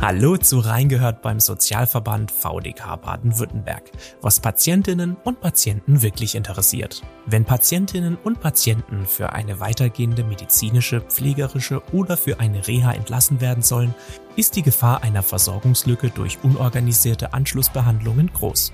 Hallo 0.00 0.36
zu 0.36 0.60
Reingehört 0.60 1.22
beim 1.22 1.40
Sozialverband 1.40 2.30
VDK 2.30 3.02
Baden-Württemberg, 3.02 3.90
was 4.22 4.38
Patientinnen 4.38 5.16
und 5.24 5.40
Patienten 5.40 6.02
wirklich 6.02 6.36
interessiert. 6.36 7.02
Wenn 7.26 7.44
Patientinnen 7.44 8.16
und 8.16 8.40
Patienten 8.40 9.06
für 9.06 9.32
eine 9.32 9.58
weitergehende 9.58 10.22
medizinische, 10.22 11.00
pflegerische 11.00 11.82
oder 11.92 12.16
für 12.16 12.38
eine 12.38 12.68
Reha 12.68 12.92
entlassen 12.92 13.40
werden 13.40 13.64
sollen, 13.64 13.92
ist 14.36 14.54
die 14.54 14.62
Gefahr 14.62 15.02
einer 15.02 15.24
Versorgungslücke 15.24 16.10
durch 16.10 16.38
unorganisierte 16.44 17.32
Anschlussbehandlungen 17.32 18.32
groß. 18.32 18.72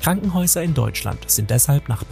Krankenhäuser 0.00 0.62
in 0.62 0.72
Deutschland 0.72 1.30
sind 1.30 1.50
deshalb 1.50 1.90
nach 1.90 2.04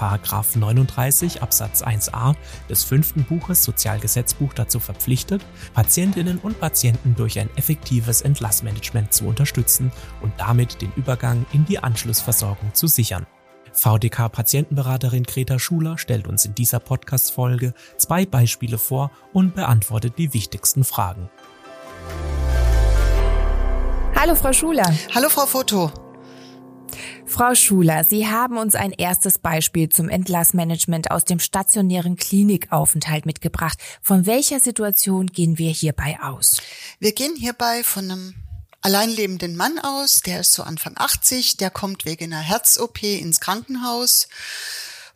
39 0.55 1.43
Absatz 1.43 1.83
1a 1.83 2.35
des 2.69 2.85
fünften 2.85 3.25
Buches 3.25 3.65
Sozialgesetzbuch 3.65 4.53
dazu 4.53 4.79
verpflichtet, 4.79 5.43
Patientinnen 5.73 6.39
und 6.39 6.61
Patienten 6.61 7.15
durch 7.17 7.39
ein 7.39 7.49
effektives 7.57 8.21
Entlassmanagement 8.21 9.13
zu 9.15 9.25
unterstützen 9.25 9.91
und 10.21 10.33
damit 10.37 10.83
den 10.83 10.93
Übergang 10.97 11.47
in 11.53 11.65
die 11.65 11.79
Anschlussversorgung 11.79 12.75
zu 12.75 12.87
sichern. 12.89 13.27
VDK-Patientenberaterin 13.73 15.23
Greta 15.23 15.59
Schuler 15.59 15.97
stellt 15.97 16.27
uns 16.27 16.45
in 16.45 16.55
dieser 16.55 16.81
Podcast-Folge 16.81 17.73
zwei 17.97 18.27
Beispiele 18.27 18.77
vor 18.77 19.11
und 19.33 19.55
beantwortet 19.55 20.15
die 20.19 20.35
wichtigsten 20.35 20.85
Fragen. 20.85 21.31
Hallo 24.15 24.35
Frau 24.35 24.53
Schuler. 24.53 24.93
Hallo 25.15 25.29
Frau 25.31 25.47
Foto. 25.47 26.08
Frau 27.39 27.55
Schuler, 27.55 28.03
Sie 28.03 28.27
haben 28.27 28.59
uns 28.59 28.75
ein 28.75 28.91
erstes 28.91 29.39
Beispiel 29.39 29.89
zum 29.89 30.09
Entlassmanagement 30.09 31.13
aus 31.13 31.25
dem 31.25 31.39
stationären 31.39 32.17
Klinikaufenthalt 32.17 33.27
mitgebracht. 33.27 33.79
Von 34.03 34.27
welcher 34.27 34.59
Situation 34.59 35.29
gehen 35.29 35.57
wir 35.57 35.71
hierbei 35.71 36.19
aus? 36.21 36.61
Wir 36.99 37.13
gehen 37.13 37.37
hierbei 37.37 37.85
von 37.85 38.11
einem 38.11 38.35
alleinlebenden 38.81 39.55
Mann 39.55 39.79
aus, 39.79 40.23
der 40.23 40.41
ist 40.41 40.53
so 40.53 40.65
Anfang 40.65 40.95
80, 40.97 41.59
der 41.59 41.71
kommt 41.71 42.05
wegen 42.07 42.33
einer 42.33 42.43
Herz-OP 42.43 43.05
ins 43.05 43.39
Krankenhaus 43.39 44.27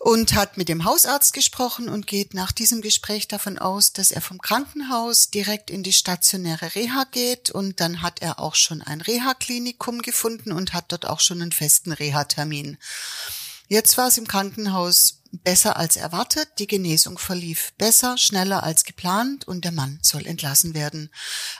und 0.03 0.34
hat 0.34 0.56
mit 0.56 0.69
dem 0.69 0.84
Hausarzt 0.84 1.33
gesprochen 1.33 1.89
und 1.89 2.08
geht 2.08 2.34
nach 2.34 2.50
diesem 2.50 2.83
Gespräch 2.83 3.28
davon 3.28 3.56
aus, 3.56 3.92
dass 3.92 4.11
er 4.11 4.20
vom 4.20 4.41
Krankenhaus 4.41 5.31
direkt 5.31 5.70
in 5.70 5.84
die 5.84 5.92
stationäre 5.92 6.75
Reha 6.75 7.05
geht 7.12 7.53
und 7.53 7.78
dann 7.78 8.03
hat 8.03 8.20
er 8.20 8.41
auch 8.41 8.56
schon 8.56 8.83
ein 8.83 9.00
Reha-Klinikum 9.00 10.03
gefunden 10.03 10.50
und 10.50 10.73
hat 10.73 10.91
dort 10.91 11.06
auch 11.06 11.20
schon 11.20 11.41
einen 11.41 11.53
festen 11.53 11.92
Reha-Termin. 11.92 12.78
Jetzt 13.69 13.97
war 13.97 14.08
es 14.08 14.19
im 14.19 14.27
Krankenhaus 14.27 15.20
besser 15.30 15.77
als 15.77 15.97
erwartet. 15.97 16.48
Die 16.58 16.67
Genesung 16.67 17.17
verlief 17.17 17.73
besser, 17.78 18.19
schneller 18.19 18.64
als 18.64 18.83
geplant 18.83 19.47
und 19.47 19.64
der 19.64 19.73
Mann 19.73 20.00
soll 20.03 20.27
entlassen 20.27 20.75
werden. 20.75 21.11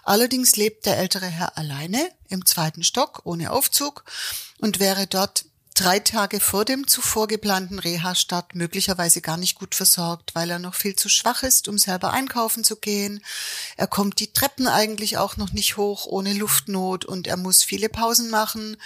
Allerdings 0.03 0.57
lebt 0.57 0.85
der 0.85 0.99
ältere 0.99 1.27
Herr 1.27 1.57
alleine 1.57 2.11
im 2.29 2.45
zweiten 2.45 2.83
Stock 2.83 3.21
ohne 3.23 3.53
Aufzug 3.53 4.05
und 4.59 4.81
wäre 4.81 5.07
dort 5.07 5.45
drei 5.75 5.99
Tage 5.99 6.41
vor 6.41 6.65
dem 6.65 6.87
zuvor 6.87 7.29
geplanten 7.29 7.79
Reha-Start 7.79 8.55
möglicherweise 8.55 9.21
gar 9.21 9.37
nicht 9.37 9.55
gut 9.55 9.75
versorgt, 9.75 10.35
weil 10.35 10.51
er 10.51 10.59
noch 10.59 10.75
viel 10.75 10.97
zu 10.97 11.09
schwach 11.09 11.43
ist, 11.43 11.69
um 11.69 11.79
selber 11.79 12.13
einkaufen 12.13 12.65
zu 12.65 12.77
gehen. 12.77 13.25
Er 13.77 13.87
kommt 13.87 14.21
die 14.21 14.33
Treppen 14.33 14.67
eigentlich 14.67 15.19
auch 15.19 15.37
noch 15.37 15.53
nicht 15.53 15.77
hoch 15.77 16.07
ohne 16.07 16.33
Luftnot 16.33 17.05
und 17.05 17.27
er 17.27 17.37
muss 17.37 17.63
viele 17.63 17.89
Pausen 17.89 18.31
machen. 18.31 18.77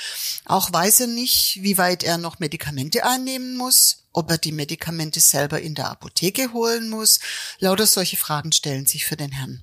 Auch 0.45 0.73
weiß 0.73 1.01
er 1.01 1.06
nicht, 1.09 1.59
wie 1.62 1.78
weit 1.78 2.03
er 2.03 2.19
noch 2.19 2.39
Medikamente 2.39 3.05
einnehmen 3.05 3.56
muss, 3.56 4.05
ob 4.12 4.31
er 4.31 4.39
die 4.39 4.53
Medikamente 4.53 5.21
selber 5.21 5.61
in 5.61 5.75
der 5.75 5.91
Apotheke 5.91 6.53
holen 6.53 6.89
muss. 6.89 7.21
Lauter 7.59 7.87
solche 7.87 8.17
Fragen 8.17 8.53
stellen 8.53 8.87
sich 8.87 9.06
für 9.06 9.17
den 9.17 9.33
Herrn. 9.33 9.62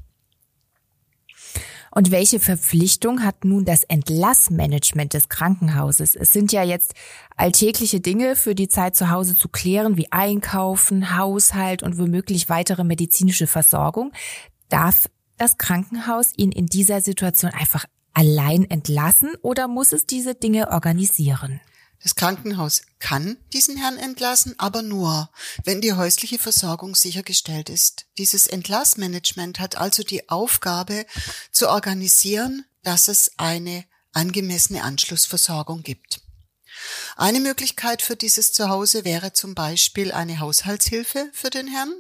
Und 1.96 2.10
welche 2.10 2.40
Verpflichtung 2.40 3.24
hat 3.24 3.46
nun 3.46 3.66
das 3.66 3.84
Entlassmanagement 3.84 5.14
des 5.14 5.30
Krankenhauses? 5.30 6.16
Es 6.16 6.32
sind 6.32 6.52
ja 6.52 6.64
jetzt 6.64 6.96
alltägliche 7.38 8.00
Dinge 8.00 8.36
für 8.36 8.56
die 8.56 8.68
Zeit 8.68 8.96
zu 8.96 9.12
Hause 9.12 9.36
zu 9.36 9.48
klären, 9.48 9.96
wie 9.96 10.12
Einkaufen, 10.12 11.16
Haushalt 11.16 11.84
und 11.84 12.00
womöglich 12.00 12.50
weitere 12.50 12.84
medizinische 12.84 13.46
Versorgung. 13.46 14.12
Darf 14.70 15.08
das 15.38 15.60
Krankenhaus 15.60 16.32
ihn 16.36 16.52
in 16.52 16.66
dieser 16.66 17.02
Situation 17.02 17.52
einfach 17.52 17.86
allein 18.14 18.68
entlassen 18.70 19.30
oder 19.44 19.68
muss 19.68 19.94
es 19.94 20.08
diese 20.08 20.34
Dinge 20.34 20.72
organisieren? 20.72 21.62
Das 22.04 22.16
Krankenhaus 22.16 22.82
kann 23.00 23.38
diesen 23.54 23.78
Herrn 23.78 23.98
entlassen, 23.98 24.56
aber 24.58 24.82
nur, 24.82 25.30
wenn 25.64 25.80
die 25.80 25.94
häusliche 25.94 26.38
Versorgung 26.38 26.96
sichergestellt 26.96 27.70
ist. 27.70 28.08
Dieses 28.18 28.46
Entlassmanagement 28.46 29.60
hat 29.60 29.78
also 29.78 30.04
die 30.04 30.30
Aufgabe 30.30 31.06
zu 31.52 31.70
organisieren, 31.70 32.66
dass 32.84 33.08
es 33.08 33.32
eine 33.38 33.86
angemessene 34.12 34.84
Anschlussversorgung 34.84 35.82
gibt. 35.82 36.20
Eine 37.16 37.40
Möglichkeit 37.40 38.02
für 38.02 38.18
dieses 38.18 38.52
Zuhause 38.52 39.06
wäre 39.06 39.32
zum 39.32 39.56
Beispiel 39.56 40.12
eine 40.12 40.40
Haushaltshilfe 40.40 41.30
für 41.32 41.50
den 41.50 41.68
Herrn. 41.68 41.94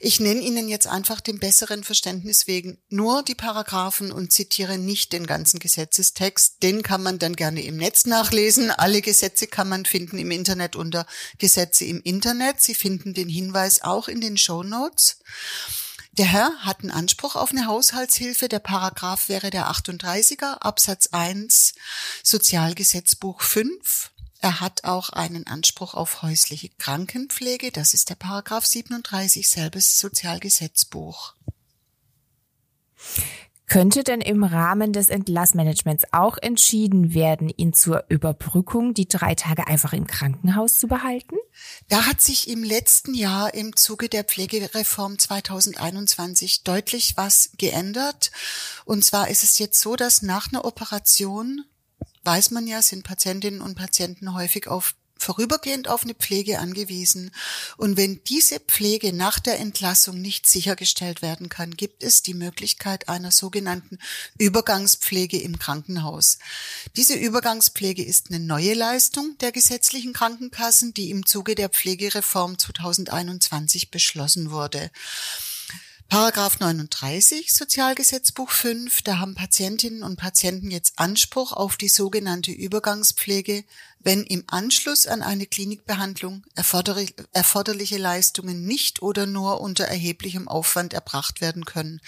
Ich 0.00 0.20
nenne 0.20 0.40
Ihnen 0.40 0.68
jetzt 0.68 0.86
einfach 0.86 1.20
dem 1.20 1.38
besseren 1.38 1.84
Verständnis 1.84 2.46
wegen 2.46 2.78
nur 2.88 3.22
die 3.22 3.34
Paragraphen 3.34 4.12
und 4.12 4.32
zitiere 4.32 4.78
nicht 4.78 5.12
den 5.12 5.26
ganzen 5.26 5.58
Gesetzestext. 5.58 6.62
Den 6.62 6.82
kann 6.82 7.02
man 7.02 7.18
dann 7.18 7.36
gerne 7.36 7.62
im 7.62 7.76
Netz 7.76 8.06
nachlesen. 8.06 8.70
Alle 8.70 9.02
Gesetze 9.02 9.46
kann 9.46 9.68
man 9.68 9.84
finden 9.84 10.18
im 10.18 10.30
Internet 10.30 10.76
unter 10.76 11.06
Gesetze 11.38 11.84
im 11.84 12.00
Internet. 12.02 12.60
Sie 12.60 12.74
finden 12.74 13.14
den 13.14 13.28
Hinweis 13.28 13.82
auch 13.82 14.08
in 14.08 14.20
den 14.20 14.36
Show 14.36 14.62
Notes. 14.62 15.18
Der 16.16 16.26
Herr 16.26 16.52
hat 16.60 16.80
einen 16.80 16.92
Anspruch 16.92 17.34
auf 17.34 17.50
eine 17.50 17.66
Haushaltshilfe. 17.66 18.48
Der 18.48 18.60
Paragraph 18.60 19.28
wäre 19.28 19.50
der 19.50 19.68
38er 19.68 20.58
Absatz 20.60 21.08
1 21.08 21.74
Sozialgesetzbuch 22.22 23.40
5. 23.40 24.12
Er 24.44 24.60
hat 24.60 24.84
auch 24.84 25.08
einen 25.08 25.46
Anspruch 25.46 25.94
auf 25.94 26.20
häusliche 26.20 26.68
Krankenpflege. 26.68 27.72
Das 27.72 27.94
ist 27.94 28.10
der 28.10 28.14
Paragraph 28.14 28.66
37 28.66 29.48
selbes 29.48 29.98
Sozialgesetzbuch. 29.98 31.32
Könnte 33.66 34.04
denn 34.04 34.20
im 34.20 34.44
Rahmen 34.44 34.92
des 34.92 35.08
Entlassmanagements 35.08 36.04
auch 36.12 36.36
entschieden 36.36 37.14
werden, 37.14 37.48
ihn 37.48 37.72
zur 37.72 38.04
Überbrückung 38.10 38.92
die 38.92 39.08
drei 39.08 39.34
Tage 39.34 39.66
einfach 39.66 39.94
im 39.94 40.06
Krankenhaus 40.06 40.76
zu 40.76 40.88
behalten? 40.88 41.36
Da 41.88 42.04
hat 42.04 42.20
sich 42.20 42.46
im 42.50 42.62
letzten 42.62 43.14
Jahr 43.14 43.54
im 43.54 43.74
Zuge 43.76 44.10
der 44.10 44.24
Pflegereform 44.24 45.18
2021 45.18 46.64
deutlich 46.64 47.16
was 47.16 47.52
geändert. 47.56 48.30
Und 48.84 49.06
zwar 49.06 49.30
ist 49.30 49.42
es 49.42 49.58
jetzt 49.58 49.80
so, 49.80 49.96
dass 49.96 50.20
nach 50.20 50.52
einer 50.52 50.66
Operation 50.66 51.64
weiß 52.24 52.50
man 52.50 52.66
ja, 52.66 52.82
sind 52.82 53.04
Patientinnen 53.04 53.60
und 53.60 53.76
Patienten 53.76 54.34
häufig 54.34 54.68
auf 54.68 54.94
vorübergehend 55.24 55.88
auf 55.88 56.04
eine 56.04 56.14
Pflege 56.14 56.58
angewiesen. 56.58 57.30
Und 57.76 57.96
wenn 57.96 58.22
diese 58.24 58.60
Pflege 58.60 59.12
nach 59.12 59.38
der 59.38 59.58
Entlassung 59.58 60.20
nicht 60.20 60.46
sichergestellt 60.46 61.22
werden 61.22 61.48
kann, 61.48 61.76
gibt 61.76 62.02
es 62.02 62.22
die 62.22 62.34
Möglichkeit 62.34 63.08
einer 63.08 63.30
sogenannten 63.30 63.98
Übergangspflege 64.38 65.40
im 65.40 65.58
Krankenhaus. 65.58 66.38
Diese 66.96 67.14
Übergangspflege 67.14 68.04
ist 68.04 68.28
eine 68.28 68.40
neue 68.40 68.74
Leistung 68.74 69.36
der 69.40 69.52
gesetzlichen 69.52 70.12
Krankenkassen, 70.12 70.92
die 70.92 71.10
im 71.10 71.24
Zuge 71.24 71.54
der 71.54 71.70
Pflegereform 71.70 72.58
2021 72.58 73.90
beschlossen 73.90 74.50
wurde. 74.50 74.90
Paragraph 76.08 76.60
39 76.60 77.52
Sozialgesetzbuch 77.52 78.50
5, 78.50 79.02
da 79.02 79.18
haben 79.18 79.34
Patientinnen 79.34 80.02
und 80.02 80.16
Patienten 80.16 80.70
jetzt 80.70 80.98
Anspruch 80.98 81.52
auf 81.52 81.76
die 81.76 81.88
sogenannte 81.88 82.52
Übergangspflege, 82.52 83.64
wenn 84.04 84.22
im 84.22 84.44
Anschluss 84.46 85.06
an 85.06 85.22
eine 85.22 85.46
Klinikbehandlung 85.46 86.44
erforderliche 86.54 87.98
Leistungen 87.98 88.64
nicht 88.64 89.02
oder 89.02 89.26
nur 89.26 89.60
unter 89.60 89.84
erheblichem 89.84 90.46
Aufwand 90.46 90.92
erbracht 90.92 91.40
werden 91.40 91.64
können. 91.64 92.00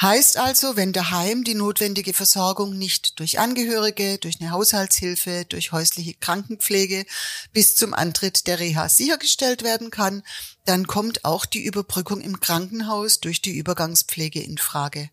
Heißt 0.00 0.38
also, 0.38 0.76
wenn 0.76 0.94
daheim 0.94 1.44
die 1.44 1.54
notwendige 1.54 2.14
Versorgung 2.14 2.76
nicht 2.78 3.20
durch 3.20 3.38
Angehörige, 3.38 4.16
durch 4.16 4.40
eine 4.40 4.50
Haushaltshilfe, 4.50 5.44
durch 5.46 5.72
häusliche 5.72 6.14
Krankenpflege 6.14 7.04
bis 7.52 7.76
zum 7.76 7.92
Antritt 7.92 8.46
der 8.46 8.60
Reha 8.60 8.88
sichergestellt 8.88 9.62
werden 9.62 9.90
kann, 9.90 10.22
dann 10.64 10.86
kommt 10.86 11.26
auch 11.26 11.44
die 11.44 11.62
Überbrückung 11.62 12.22
im 12.22 12.40
Krankenhaus 12.40 13.20
durch 13.20 13.42
die 13.42 13.56
Übergangspflege 13.56 14.40
in 14.40 14.56
Frage. 14.56 15.10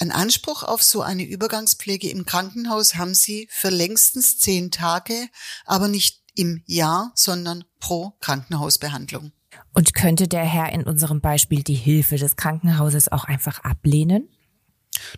Ein 0.00 0.12
Anspruch 0.12 0.62
auf 0.62 0.82
so 0.82 1.02
eine 1.02 1.24
Übergangspflege 1.24 2.08
im 2.08 2.24
Krankenhaus 2.24 2.94
haben 2.94 3.14
Sie 3.14 3.48
für 3.50 3.68
längstens 3.68 4.38
zehn 4.38 4.70
Tage, 4.70 5.28
aber 5.66 5.88
nicht 5.88 6.22
im 6.34 6.62
Jahr, 6.64 7.12
sondern 7.14 7.64
pro 7.80 8.16
Krankenhausbehandlung. 8.20 9.32
Und 9.74 9.92
könnte 9.92 10.26
der 10.26 10.44
Herr 10.44 10.72
in 10.72 10.84
unserem 10.84 11.20
Beispiel 11.20 11.62
die 11.62 11.74
Hilfe 11.74 12.16
des 12.16 12.36
Krankenhauses 12.36 13.12
auch 13.12 13.24
einfach 13.24 13.62
ablehnen? 13.62 14.30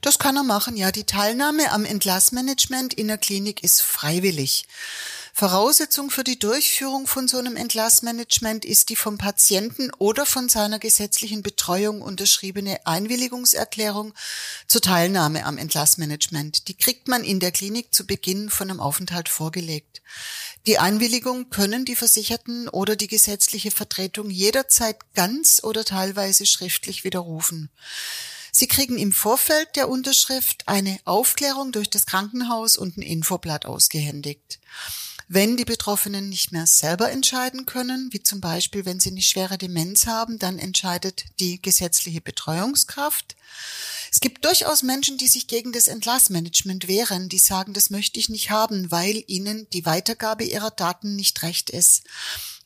Das 0.00 0.18
kann 0.18 0.36
er 0.36 0.42
machen, 0.42 0.76
ja. 0.76 0.90
Die 0.90 1.04
Teilnahme 1.04 1.70
am 1.70 1.84
Entlassmanagement 1.84 2.92
in 2.92 3.06
der 3.06 3.18
Klinik 3.18 3.62
ist 3.62 3.82
freiwillig. 3.82 4.66
Voraussetzung 5.34 6.10
für 6.10 6.24
die 6.24 6.38
Durchführung 6.38 7.06
von 7.06 7.26
so 7.26 7.38
einem 7.38 7.56
Entlassmanagement 7.56 8.66
ist 8.66 8.90
die 8.90 8.96
vom 8.96 9.16
Patienten 9.16 9.90
oder 9.98 10.26
von 10.26 10.50
seiner 10.50 10.78
gesetzlichen 10.78 11.42
Betreuung 11.42 12.02
unterschriebene 12.02 12.86
Einwilligungserklärung 12.86 14.12
zur 14.66 14.82
Teilnahme 14.82 15.46
am 15.46 15.56
Entlassmanagement. 15.56 16.68
Die 16.68 16.74
kriegt 16.74 17.08
man 17.08 17.24
in 17.24 17.40
der 17.40 17.50
Klinik 17.50 17.94
zu 17.94 18.06
Beginn 18.06 18.50
von 18.50 18.70
einem 18.70 18.80
Aufenthalt 18.80 19.30
vorgelegt. 19.30 20.02
Die 20.66 20.78
Einwilligung 20.78 21.48
können 21.48 21.86
die 21.86 21.96
Versicherten 21.96 22.68
oder 22.68 22.94
die 22.94 23.08
gesetzliche 23.08 23.70
Vertretung 23.70 24.28
jederzeit 24.28 24.98
ganz 25.14 25.64
oder 25.64 25.84
teilweise 25.84 26.44
schriftlich 26.44 27.04
widerrufen. 27.04 27.70
Sie 28.52 28.68
kriegen 28.68 28.98
im 28.98 29.12
Vorfeld 29.12 29.76
der 29.76 29.88
Unterschrift 29.88 30.68
eine 30.68 31.00
Aufklärung 31.06 31.72
durch 31.72 31.88
das 31.88 32.04
Krankenhaus 32.04 32.76
und 32.76 32.98
ein 32.98 33.02
Infoblatt 33.02 33.64
ausgehändigt. 33.64 34.60
Wenn 35.34 35.56
die 35.56 35.64
Betroffenen 35.64 36.28
nicht 36.28 36.52
mehr 36.52 36.66
selber 36.66 37.10
entscheiden 37.10 37.64
können, 37.64 38.10
wie 38.12 38.22
zum 38.22 38.42
Beispiel, 38.42 38.84
wenn 38.84 39.00
sie 39.00 39.08
eine 39.08 39.22
schwere 39.22 39.56
Demenz 39.56 40.06
haben, 40.06 40.38
dann 40.38 40.58
entscheidet 40.58 41.24
die 41.40 41.62
gesetzliche 41.62 42.20
Betreuungskraft. 42.20 43.34
Es 44.10 44.20
gibt 44.20 44.44
durchaus 44.44 44.82
Menschen, 44.82 45.16
die 45.16 45.28
sich 45.28 45.46
gegen 45.46 45.72
das 45.72 45.88
Entlassmanagement 45.88 46.86
wehren, 46.86 47.30
die 47.30 47.38
sagen, 47.38 47.72
das 47.72 47.88
möchte 47.88 48.20
ich 48.20 48.28
nicht 48.28 48.50
haben, 48.50 48.90
weil 48.90 49.24
ihnen 49.26 49.66
die 49.70 49.86
Weitergabe 49.86 50.44
ihrer 50.44 50.70
Daten 50.70 51.16
nicht 51.16 51.42
recht 51.42 51.70
ist. 51.70 52.02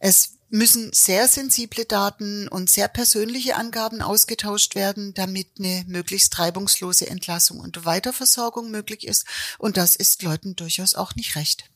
Es 0.01 0.33
müssen 0.51 0.93
sehr 0.93 1.29
sensible 1.29 1.85
Daten 1.85 2.49
und 2.49 2.69
sehr 2.69 2.89
persönliche 2.89 3.55
Angaben 3.55 4.03
ausgetauscht 4.03 4.75
werden, 4.75 5.15
damit 5.15 5.61
eine 5.61 5.85
möglichst 5.87 6.37
reibungslose 6.37 7.07
Entlassung 7.07 7.61
und 7.61 7.85
Weiterversorgung 7.85 8.73
möglich 8.73 9.07
ist. 9.07 9.25
Und 9.57 9.77
das 9.77 9.95
ist 9.95 10.25
Leuten 10.25 10.57
durchaus 10.57 10.97
auch 10.97 11.15
nicht 11.15 11.37
recht. 11.37 11.71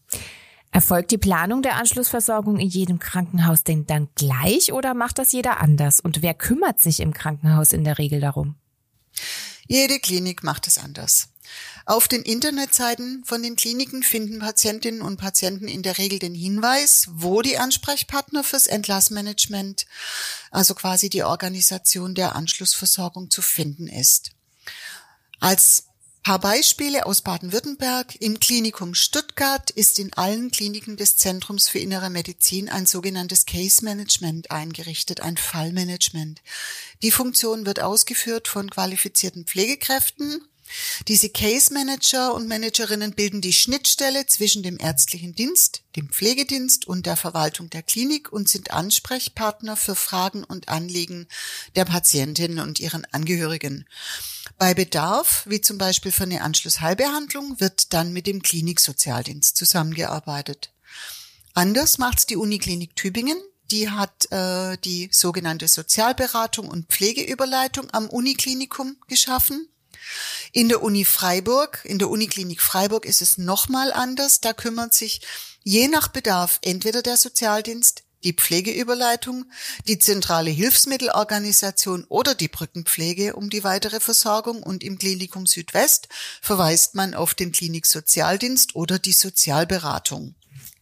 Erfolgt 0.73 1.11
die 1.11 1.19
Planung 1.19 1.63
der 1.63 1.77
Anschlussversorgung 1.77 2.59
in 2.59 2.69
jedem 2.69 3.01
Krankenhaus 3.01 3.65
denn 3.65 3.87
dann 3.87 4.09
gleich 4.15 4.73
oder 4.73 4.95
macht 4.95 5.19
das 5.19 5.33
jeder 5.33 5.61
anders? 5.61 5.99
Und 5.99 6.23
wer 6.23 6.35
kümmert 6.35 6.81
sich 6.81 7.01
im 7.01 7.13
Krankenhaus 7.13 7.73
in 7.73 7.83
der 7.83 7.99
Regel 7.99 8.21
darum? 8.21 8.55
Jede 9.67 9.99
Klinik 9.99 10.45
macht 10.45 10.69
es 10.69 10.79
anders. 10.79 11.29
Auf 11.87 12.07
den 12.07 12.23
Internetseiten 12.23 13.25
von 13.25 13.43
den 13.43 13.57
Kliniken 13.57 14.05
finden 14.05 14.39
Patientinnen 14.39 15.03
und 15.03 15.17
Patienten 15.17 15.67
in 15.67 15.83
der 15.83 15.99
Regel 15.99 16.21
den 16.21 16.35
Hinweis, 16.35 17.09
wo 17.11 17.43
die 17.43 17.59
Ansprechpartner 17.59 18.45
fürs 18.45 18.69
Entlassmanagement, 18.69 19.87
also 20.53 20.75
quasi 20.75 21.11
die 21.11 21.25
Organisation 21.25 22.15
der 22.15 22.37
Anschlussversorgung 22.37 23.31
zu 23.31 23.43
finden 23.43 23.89
ist. 23.89 24.31
Als 25.41 25.90
paar 26.23 26.39
Beispiele 26.39 27.07
aus 27.07 27.23
Baden-Württemberg. 27.23 28.17
Im 28.21 28.41
Klinikum 28.41 28.95
Stuttgart 28.95 29.71
ist 29.71 29.99
in 29.99 30.13
allen 30.15 30.51
Kliniken 30.51 30.97
des 30.97 31.17
Zentrums 31.17 31.69
für 31.69 31.79
Innere 31.79 32.11
Medizin 32.11 32.69
ein 32.69 32.87
sogenanntes 32.87 33.47
Case 33.47 33.85
Management 33.85 34.51
eingerichtet, 34.51 35.21
ein 35.21 35.37
Fallmanagement. 35.37 36.43
Die 37.03 37.11
Funktion 37.11 37.65
wird 37.65 37.81
ausgeführt 37.81 38.49
von 38.49 38.69
qualifizierten 38.71 39.47
Pflegekräften 39.47 40.43
diese 41.09 41.29
Case 41.29 41.73
Manager 41.73 42.35
und 42.35 42.49
Managerinnen 42.49 43.13
bilden 43.13 43.41
die 43.41 43.53
Schnittstelle 43.53 44.27
zwischen 44.27 44.63
dem 44.63 44.79
ärztlichen 44.79 45.35
Dienst, 45.35 45.83
dem 45.97 46.09
Pflegedienst 46.09 46.87
und 46.87 47.07
der 47.07 47.17
Verwaltung 47.17 47.71
der 47.71 47.83
Klinik 47.83 48.33
und 48.33 48.49
sind 48.49 48.71
Ansprechpartner 48.71 49.77
für 49.77 49.95
Fragen 49.95 50.45
und 50.45 50.69
Anliegen 50.69 51.27
der 51.77 51.85
Patientinnen 51.85 52.61
und 52.61 52.81
ihren 52.81 53.05
Angehörigen. 53.07 53.87
Bei 54.59 54.75
Bedarf, 54.75 55.45
wie 55.47 55.61
zum 55.61 55.79
Beispiel 55.79 56.13
für 56.13 56.25
eine 56.25 56.43
Anschlussheilbehandlung, 56.43 57.61
wird 57.61 57.93
dann 57.93 58.13
mit 58.13 58.27
dem 58.27 58.43
Kliniksozialdienst 58.43 59.57
zusammengearbeitet. 59.57 60.73
Anders 61.55 61.99
macht's 61.99 62.27
die 62.27 62.37
Uniklinik 62.37 62.95
Tübingen. 62.95 63.41
Die 63.71 63.89
hat 63.89 64.31
äh, 64.33 64.77
die 64.79 65.09
sogenannte 65.13 65.69
Sozialberatung 65.69 66.69
und 66.69 66.89
Pflegeüberleitung 66.89 67.89
am 67.91 68.09
Uniklinikum 68.09 68.97
geschaffen. 69.07 69.69
In 70.52 70.69
der 70.69 70.82
Uni 70.82 71.05
Freiburg, 71.05 71.81
in 71.85 71.99
der 71.99 72.11
Uniklinik 72.11 72.61
Freiburg 72.61 73.05
ist 73.05 73.23
es 73.23 73.38
nochmal 73.38 73.93
anders. 73.93 74.41
Da 74.41 74.52
kümmert 74.52 74.94
sich 74.94 75.20
je 75.62 75.88
nach 75.88 76.08
Bedarf 76.08 76.58
entweder 76.62 77.02
der 77.02 77.17
Sozialdienst, 77.17 78.02
die 78.25 78.35
Pflegeüberleitung, 78.35 79.47
die 79.87 79.99
zentrale 79.99 80.50
Hilfsmittelorganisation 80.50 82.05
oder 82.08 82.35
die 82.35 82.49
Brückenpflege 82.49 83.35
um 83.35 83.49
die 83.50 83.64
weitere 83.64 84.00
Versorgung 84.00 84.62
und 84.62 84.85
im 84.85 84.99
Klinikum 84.99 85.47
Südwest 85.47 86.08
verweist 86.43 86.94
man 86.94 87.14
auf 87.14 87.35
den 87.35 87.52
Kliniksozialdienst 87.52 88.75
oder 88.75 88.99
die 88.99 89.12
Sozialberatung. 89.12 90.35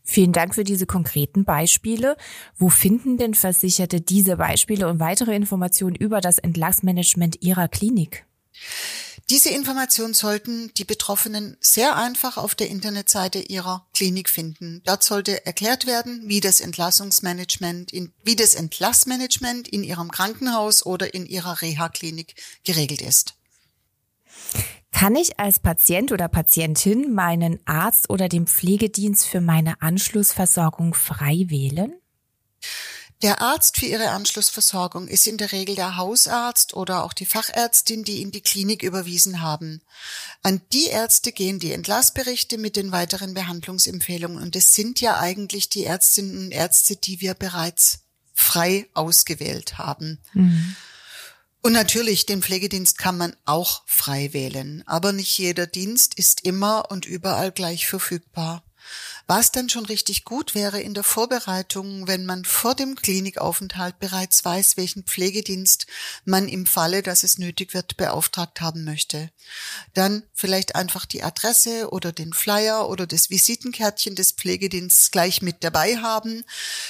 Vielen 0.02 0.32
Dank 0.32 0.54
für 0.54 0.64
diese 0.64 0.86
konkreten 0.86 1.44
Beispiele. 1.44 2.16
Wo 2.56 2.70
finden 2.70 3.18
denn 3.18 3.34
Versicherte 3.34 4.00
diese 4.00 4.36
Beispiele 4.36 4.88
und 4.88 5.00
weitere 5.00 5.36
Informationen 5.36 5.94
über 5.94 6.22
das 6.22 6.38
Entlassmanagement 6.38 7.42
ihrer 7.42 7.68
Klinik? 7.68 8.24
Diese 9.30 9.50
Informationen 9.50 10.14
sollten 10.14 10.72
die 10.78 10.86
Betroffenen 10.86 11.58
sehr 11.60 11.96
einfach 11.96 12.38
auf 12.38 12.54
der 12.54 12.70
Internetseite 12.70 13.40
ihrer 13.40 13.86
Klinik 13.92 14.30
finden. 14.30 14.80
Dort 14.86 15.02
sollte 15.02 15.44
erklärt 15.44 15.86
werden, 15.86 16.22
wie 16.24 16.40
das 16.40 16.60
Entlassungsmanagement, 16.60 17.92
in, 17.92 18.12
wie 18.24 18.36
das 18.36 18.54
Entlassmanagement 18.54 19.68
in 19.68 19.84
ihrem 19.84 20.10
Krankenhaus 20.10 20.86
oder 20.86 21.12
in 21.12 21.26
ihrer 21.26 21.60
Reha-Klinik 21.60 22.36
geregelt 22.64 23.02
ist. 23.02 23.34
Kann 24.92 25.14
ich 25.14 25.38
als 25.38 25.58
Patient 25.58 26.10
oder 26.10 26.28
Patientin 26.28 27.12
meinen 27.12 27.60
Arzt 27.66 28.08
oder 28.08 28.30
den 28.30 28.46
Pflegedienst 28.46 29.26
für 29.26 29.42
meine 29.42 29.82
Anschlussversorgung 29.82 30.94
frei 30.94 31.44
wählen? 31.48 31.92
Der 33.22 33.42
Arzt 33.42 33.78
für 33.78 33.86
ihre 33.86 34.10
Anschlussversorgung 34.10 35.08
ist 35.08 35.26
in 35.26 35.38
der 35.38 35.50
Regel 35.50 35.74
der 35.74 35.96
Hausarzt 35.96 36.74
oder 36.74 37.02
auch 37.02 37.12
die 37.12 37.26
Fachärztin, 37.26 38.04
die 38.04 38.22
in 38.22 38.30
die 38.30 38.42
Klinik 38.42 38.84
überwiesen 38.84 39.40
haben. 39.40 39.82
An 40.42 40.60
die 40.72 40.86
Ärzte 40.86 41.32
gehen 41.32 41.58
die 41.58 41.72
Entlassberichte 41.72 42.58
mit 42.58 42.76
den 42.76 42.92
weiteren 42.92 43.34
Behandlungsempfehlungen 43.34 44.40
und 44.40 44.54
es 44.54 44.72
sind 44.72 45.00
ja 45.00 45.18
eigentlich 45.18 45.68
die 45.68 45.84
Ärztinnen 45.84 46.38
und 46.38 46.52
Ärzte, 46.52 46.94
die 46.94 47.20
wir 47.20 47.34
bereits 47.34 48.04
frei 48.34 48.86
ausgewählt 48.94 49.78
haben. 49.78 50.20
Mhm. 50.34 50.76
Und 51.60 51.72
natürlich, 51.72 52.24
den 52.24 52.40
Pflegedienst 52.40 52.98
kann 52.98 53.18
man 53.18 53.34
auch 53.44 53.82
frei 53.86 54.32
wählen, 54.32 54.84
aber 54.86 55.10
nicht 55.10 55.36
jeder 55.36 55.66
Dienst 55.66 56.14
ist 56.14 56.42
immer 56.42 56.88
und 56.92 57.04
überall 57.04 57.50
gleich 57.50 57.88
verfügbar. 57.88 58.62
Was 59.30 59.52
dann 59.52 59.68
schon 59.68 59.84
richtig 59.84 60.24
gut 60.24 60.54
wäre 60.54 60.80
in 60.80 60.94
der 60.94 61.04
Vorbereitung, 61.04 62.06
wenn 62.08 62.24
man 62.24 62.46
vor 62.46 62.74
dem 62.74 62.96
Klinikaufenthalt 62.96 63.98
bereits 63.98 64.42
weiß, 64.42 64.78
welchen 64.78 65.02
Pflegedienst 65.02 65.86
man 66.24 66.48
im 66.48 66.64
Falle, 66.64 67.02
dass 67.02 67.24
es 67.24 67.36
nötig 67.36 67.74
wird, 67.74 67.98
beauftragt 67.98 68.62
haben 68.62 68.84
möchte. 68.84 69.30
Dann 69.92 70.22
vielleicht 70.32 70.76
einfach 70.76 71.04
die 71.04 71.22
Adresse 71.22 71.90
oder 71.90 72.10
den 72.10 72.32
Flyer 72.32 72.88
oder 72.88 73.06
das 73.06 73.28
Visitenkärtchen 73.28 74.14
des 74.14 74.32
Pflegedienstes 74.32 75.10
gleich 75.10 75.42
mit 75.42 75.62
dabei 75.62 75.98
haben 75.98 76.42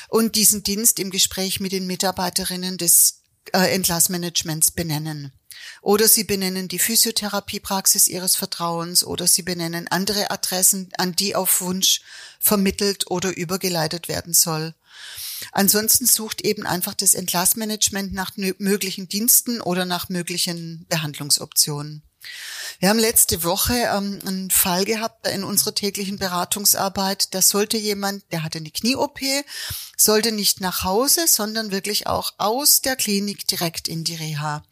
und 0.09 0.37
diesen 0.37 0.63
Dienst 0.63 1.01
im 1.01 1.11
Gespräch 1.11 1.59
mit 1.59 1.73
den 1.73 1.89
Mitarbeiterinnen 1.89 2.79
des 2.79 3.23
äh, 3.53 3.75
Entlassmanagements 3.75 4.71
benennen. 4.71 5.33
Oder 5.83 6.09
Sie 6.09 6.25
benennen 6.25 6.69
die 6.69 6.79
Physiotherapiepraxis 6.79 8.09
Ihres 8.09 8.37
Vertrauens 8.37 9.05
oder 9.05 9.27
Sie 9.27 9.43
benennen 9.43 9.89
andere 9.89 10.31
Adressen, 10.31 10.91
an 10.99 11.15
die 11.15 11.35
auf 11.35 11.61
Wunsch 11.61 12.01
vermittelt 12.39 13.11
oder 13.11 13.37
übergeleitet 13.37 14.09
werden 14.09 14.33
soll. 14.33 14.75
Ansonsten 15.53 16.07
sucht 16.07 16.41
eben 16.43 16.67
einfach 16.67 16.95
das 16.95 17.15
Entlassmanagement 17.15 18.13
nach 18.13 18.33
möglichen 18.37 19.09
Diensten 19.09 19.61
oder 19.61 19.85
nach 19.85 20.09
möglichen 20.09 20.87
Behandlungsoptionen. 20.89 22.03
Wir 22.81 22.91
haben 22.91 22.99
letzte 22.99 23.43
Woche 23.43 23.75
ähm, 23.75 24.21
einen 24.25 24.51
Fall 24.51 24.85
gehabt 24.85 25.27
in 25.27 25.43
unserer 25.43 25.75
täglichen 25.75 26.17
Beratungsarbeit. 26.17 27.35
Da 27.35 27.43
sollte 27.43 27.77
jemand, 27.77 28.23
der 28.31 28.45
hatte 28.45 28.59
eine 28.59 28.71
Knie-OP, 28.71 29.19
sollte 29.97 30.31
nicht 30.31 30.61
nach 30.61 30.85
Hause, 30.85 31.27
sondern 31.27 31.73
wirklich 31.73 32.07
auch 32.07 32.35
aus 32.39 32.81
der 32.81 32.95
Klinik 32.95 33.49
direkt 33.49 33.89
in 33.89 34.05
die 34.05 34.15
Reha. 34.15 34.63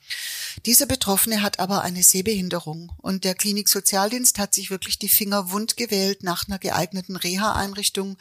Dieser 0.66 0.86
Betroffene 0.86 1.42
hat 1.42 1.58
aber 1.58 1.82
eine 1.82 2.04
Sehbehinderung 2.04 2.92
und 2.98 3.24
der 3.24 3.34
Kliniksozialdienst 3.34 4.38
hat 4.38 4.54
sich 4.54 4.70
wirklich 4.70 4.98
die 4.98 5.08
Finger 5.08 5.50
wund 5.50 5.76
gewählt 5.76 6.22
nach 6.22 6.46
einer 6.46 6.60
geeigneten 6.60 7.16
Reha-Einrichtung 7.16 8.16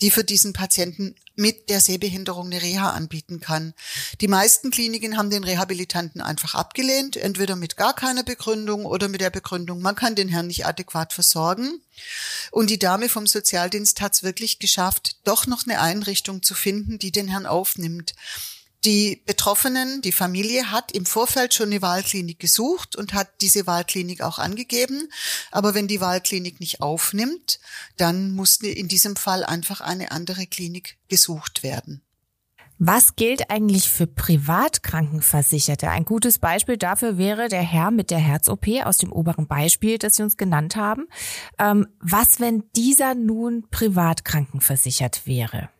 die 0.00 0.10
für 0.10 0.24
diesen 0.24 0.52
Patienten 0.52 1.14
mit 1.36 1.68
der 1.68 1.80
Sehbehinderung 1.80 2.46
eine 2.46 2.62
Reha 2.62 2.90
anbieten 2.90 3.40
kann. 3.40 3.74
Die 4.20 4.28
meisten 4.28 4.70
Kliniken 4.70 5.16
haben 5.16 5.30
den 5.30 5.44
Rehabilitanten 5.44 6.20
einfach 6.20 6.54
abgelehnt, 6.54 7.16
entweder 7.16 7.56
mit 7.56 7.76
gar 7.76 7.94
keiner 7.94 8.22
Begründung 8.22 8.86
oder 8.86 9.08
mit 9.08 9.20
der 9.20 9.30
Begründung, 9.30 9.80
man 9.80 9.94
kann 9.94 10.14
den 10.14 10.28
Herrn 10.28 10.46
nicht 10.46 10.66
adäquat 10.66 11.12
versorgen. 11.12 11.80
Und 12.50 12.70
die 12.70 12.78
Dame 12.78 13.08
vom 13.08 13.26
Sozialdienst 13.26 14.00
hat 14.00 14.14
es 14.14 14.22
wirklich 14.22 14.58
geschafft, 14.58 15.16
doch 15.24 15.46
noch 15.46 15.66
eine 15.66 15.80
Einrichtung 15.80 16.42
zu 16.42 16.54
finden, 16.54 16.98
die 16.98 17.12
den 17.12 17.28
Herrn 17.28 17.46
aufnimmt. 17.46 18.14
Die 18.84 19.22
Betroffenen, 19.26 20.02
die 20.02 20.12
Familie 20.12 20.70
hat 20.70 20.92
im 20.92 21.06
Vorfeld 21.06 21.54
schon 21.54 21.70
eine 21.70 21.82
Wahlklinik 21.82 22.38
gesucht 22.38 22.94
und 22.94 23.14
hat 23.14 23.28
diese 23.40 23.66
Wahlklinik 23.66 24.20
auch 24.20 24.38
angegeben. 24.38 25.08
Aber 25.50 25.74
wenn 25.74 25.88
die 25.88 26.00
Wahlklinik 26.00 26.60
nicht 26.60 26.80
aufnimmt, 26.80 27.58
dann 27.96 28.32
muss 28.32 28.58
in 28.58 28.88
diesem 28.88 29.16
Fall 29.16 29.44
einfach 29.44 29.80
eine 29.80 30.12
andere 30.12 30.46
Klinik 30.46 30.98
gesucht 31.08 31.62
werden. 31.62 32.02
Was 32.78 33.16
gilt 33.16 33.50
eigentlich 33.50 33.88
für 33.88 34.06
Privatkrankenversicherte? 34.06 35.88
Ein 35.88 36.04
gutes 36.04 36.38
Beispiel 36.38 36.76
dafür 36.76 37.16
wäre 37.16 37.48
der 37.48 37.62
Herr 37.62 37.90
mit 37.90 38.10
der 38.10 38.18
Herz-OP 38.18 38.66
aus 38.84 38.98
dem 38.98 39.12
oberen 39.12 39.46
Beispiel, 39.46 39.96
das 39.96 40.16
Sie 40.16 40.22
uns 40.22 40.36
genannt 40.36 40.76
haben. 40.76 41.08
Ähm, 41.58 41.86
was, 42.00 42.38
wenn 42.38 42.64
dieser 42.76 43.14
nun 43.14 43.64
privatkrankenversichert 43.70 45.26
wäre? 45.26 45.70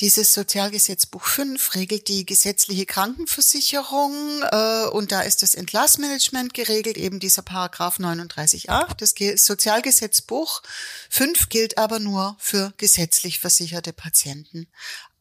Dieses 0.00 0.34
Sozialgesetzbuch 0.34 1.24
5 1.24 1.76
regelt 1.76 2.08
die 2.08 2.26
gesetzliche 2.26 2.84
Krankenversicherung 2.84 4.12
äh, 4.42 4.86
und 4.88 5.12
da 5.12 5.20
ist 5.20 5.42
das 5.42 5.54
Entlassmanagement 5.54 6.52
geregelt, 6.52 6.96
eben 6.96 7.20
dieser 7.20 7.42
Paragraph 7.42 8.00
39a. 8.00 8.92
Das 8.96 9.14
Sozialgesetzbuch 9.44 10.62
5 11.10 11.48
gilt 11.48 11.78
aber 11.78 12.00
nur 12.00 12.36
für 12.40 12.72
gesetzlich 12.76 13.38
versicherte 13.38 13.92
Patienten. 13.92 14.66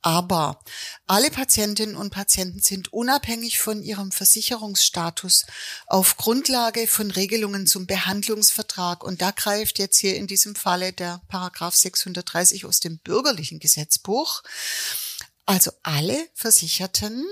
Aber 0.03 0.59
alle 1.07 1.31
Patientinnen 1.31 1.95
und 1.95 2.09
Patienten 2.09 2.59
sind 2.59 2.91
unabhängig 2.91 3.59
von 3.59 3.81
ihrem 3.81 4.11
Versicherungsstatus 4.11 5.45
auf 5.87 6.17
Grundlage 6.17 6.87
von 6.87 7.09
Regelungen 7.09 7.65
zum 7.67 7.87
Behandlungsvertrag. 7.87 9.01
Und 9.01 9.21
da 9.21 9.31
greift 9.31 9.79
jetzt 9.79 9.97
hier 9.97 10.17
in 10.17 10.27
diesem 10.27 10.55
Falle 10.55 10.91
der 10.91 11.21
Paragraph 11.29 11.75
630 11.75 12.65
aus 12.65 12.81
dem 12.81 12.99
bürgerlichen 12.99 13.59
Gesetzbuch. 13.59 14.43
Also 15.45 15.71
alle 15.83 16.17
Versicherten 16.33 17.25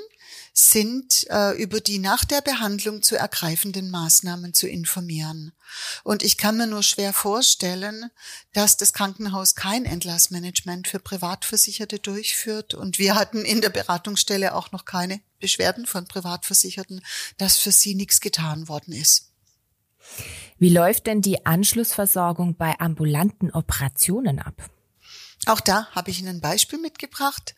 sind 0.53 1.25
äh, 1.29 1.51
über 1.61 1.79
die 1.79 1.99
nach 1.99 2.25
der 2.25 2.41
Behandlung 2.41 3.01
zu 3.01 3.15
ergreifenden 3.15 3.89
Maßnahmen 3.89 4.53
zu 4.53 4.67
informieren. 4.67 5.53
Und 6.03 6.23
ich 6.23 6.37
kann 6.37 6.57
mir 6.57 6.67
nur 6.67 6.83
schwer 6.83 7.13
vorstellen, 7.13 8.09
dass 8.53 8.75
das 8.75 8.91
Krankenhaus 8.91 9.55
kein 9.55 9.85
Entlassmanagement 9.85 10.87
für 10.87 10.99
Privatversicherte 10.99 11.99
durchführt. 11.99 12.73
Und 12.73 12.99
wir 12.99 13.15
hatten 13.15 13.45
in 13.45 13.61
der 13.61 13.69
Beratungsstelle 13.69 14.53
auch 14.53 14.71
noch 14.71 14.83
keine 14.83 15.21
Beschwerden 15.39 15.85
von 15.85 16.05
Privatversicherten, 16.05 17.01
dass 17.37 17.57
für 17.57 17.71
sie 17.71 17.95
nichts 17.95 18.19
getan 18.19 18.67
worden 18.67 18.93
ist. 18.93 19.31
Wie 20.57 20.69
läuft 20.69 21.07
denn 21.07 21.21
die 21.21 21.45
Anschlussversorgung 21.45 22.55
bei 22.55 22.77
ambulanten 22.79 23.51
Operationen 23.51 24.39
ab? 24.39 24.69
Auch 25.47 25.59
da 25.59 25.87
habe 25.91 26.11
ich 26.11 26.19
Ihnen 26.19 26.35
ein 26.35 26.41
Beispiel 26.41 26.77
mitgebracht. 26.77 27.55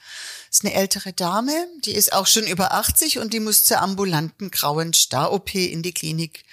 Das 0.47 0.59
ist 0.59 0.65
eine 0.65 0.73
ältere 0.73 1.11
Dame, 1.11 1.51
die 1.83 1.91
ist 1.93 2.13
auch 2.13 2.27
schon 2.27 2.47
über 2.47 2.73
80 2.73 3.19
und 3.19 3.33
die 3.33 3.41
muss 3.41 3.65
zur 3.65 3.81
ambulanten 3.81 4.51
grauen 4.51 4.93
Star-OP 4.93 5.55
in 5.55 5.83
die 5.83 5.93
Klinik. 5.93 6.45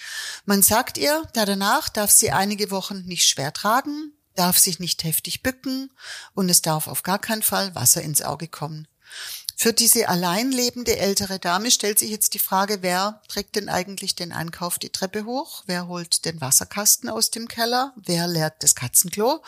Man 0.44 0.62
sagt 0.62 0.98
ihr, 0.98 1.22
da 1.34 1.44
danach 1.44 1.88
darf 1.88 2.10
sie 2.10 2.32
einige 2.32 2.72
Wochen 2.72 3.04
nicht 3.06 3.28
schwer 3.28 3.52
tragen, 3.52 4.12
darf 4.34 4.58
sich 4.58 4.80
nicht 4.80 5.04
heftig 5.04 5.42
bücken 5.42 5.92
und 6.34 6.48
es 6.48 6.62
darf 6.62 6.88
auf 6.88 7.04
gar 7.04 7.20
keinen 7.20 7.42
Fall 7.42 7.76
Wasser 7.76 8.02
ins 8.02 8.22
Auge 8.22 8.48
kommen. 8.48 8.88
Für 9.62 9.74
diese 9.74 10.08
allein 10.08 10.52
lebende 10.52 10.96
ältere 10.96 11.38
Dame 11.38 11.70
stellt 11.70 11.98
sich 11.98 12.08
jetzt 12.08 12.32
die 12.32 12.38
Frage, 12.38 12.78
wer 12.80 13.20
trägt 13.28 13.56
denn 13.56 13.68
eigentlich 13.68 14.14
den 14.14 14.32
Einkauf 14.32 14.78
die 14.78 14.88
Treppe 14.88 15.26
hoch? 15.26 15.64
Wer 15.66 15.86
holt 15.86 16.24
den 16.24 16.40
Wasserkasten 16.40 17.10
aus 17.10 17.30
dem 17.30 17.46
Keller? 17.46 17.92
Wer 17.94 18.26
leert 18.26 18.62
das 18.62 18.74
Katzenklo? 18.74 19.42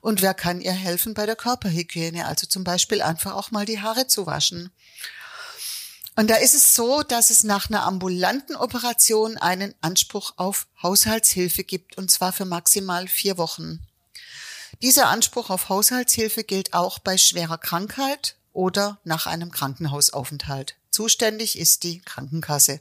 Und 0.00 0.22
wer 0.22 0.32
kann 0.32 0.62
ihr 0.62 0.72
helfen 0.72 1.12
bei 1.12 1.26
der 1.26 1.36
Körperhygiene? 1.36 2.24
Also 2.24 2.46
zum 2.46 2.64
Beispiel 2.64 3.02
einfach 3.02 3.34
auch 3.34 3.50
mal 3.50 3.66
die 3.66 3.82
Haare 3.82 4.06
zu 4.06 4.24
waschen. 4.24 4.70
Und 6.16 6.30
da 6.30 6.36
ist 6.36 6.54
es 6.54 6.74
so, 6.74 7.02
dass 7.02 7.28
es 7.28 7.44
nach 7.44 7.68
einer 7.68 7.82
ambulanten 7.82 8.56
Operation 8.56 9.36
einen 9.36 9.74
Anspruch 9.82 10.32
auf 10.36 10.66
Haushaltshilfe 10.82 11.62
gibt, 11.62 11.98
und 11.98 12.10
zwar 12.10 12.32
für 12.32 12.46
maximal 12.46 13.06
vier 13.06 13.36
Wochen. 13.36 13.86
Dieser 14.80 15.08
Anspruch 15.08 15.50
auf 15.50 15.68
Haushaltshilfe 15.68 16.42
gilt 16.42 16.72
auch 16.72 16.98
bei 17.00 17.18
schwerer 17.18 17.58
Krankheit, 17.58 18.37
oder 18.58 18.98
nach 19.04 19.28
einem 19.28 19.52
Krankenhausaufenthalt. 19.52 20.74
Zuständig 20.90 21.56
ist 21.56 21.84
die 21.84 22.00
Krankenkasse. 22.00 22.80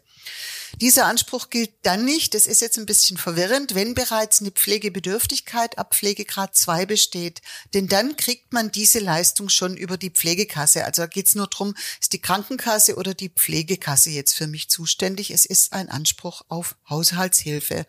Dieser 0.81 1.05
Anspruch 1.05 1.51
gilt 1.51 1.69
dann 1.83 2.03
nicht, 2.03 2.33
das 2.33 2.47
ist 2.47 2.61
jetzt 2.61 2.79
ein 2.79 2.87
bisschen 2.87 3.15
verwirrend, 3.15 3.75
wenn 3.75 3.93
bereits 3.93 4.41
eine 4.41 4.49
Pflegebedürftigkeit 4.49 5.77
ab 5.77 5.93
Pflegegrad 5.93 6.55
2 6.55 6.87
besteht. 6.87 7.41
Denn 7.75 7.87
dann 7.87 8.17
kriegt 8.17 8.53
man 8.53 8.71
diese 8.71 8.97
Leistung 8.97 9.49
schon 9.49 9.77
über 9.77 9.97
die 9.97 10.09
Pflegekasse. 10.09 10.83
Also 10.83 11.03
da 11.03 11.05
geht 11.05 11.27
es 11.27 11.35
nur 11.35 11.45
darum, 11.45 11.75
ist 12.01 12.11
die 12.11 12.21
Krankenkasse 12.21 12.95
oder 12.95 13.13
die 13.13 13.29
Pflegekasse 13.29 14.09
jetzt 14.09 14.33
für 14.33 14.47
mich 14.47 14.69
zuständig. 14.69 15.29
Es 15.29 15.45
ist 15.45 15.73
ein 15.73 15.89
Anspruch 15.89 16.41
auf 16.47 16.75
Haushaltshilfe. 16.89 17.85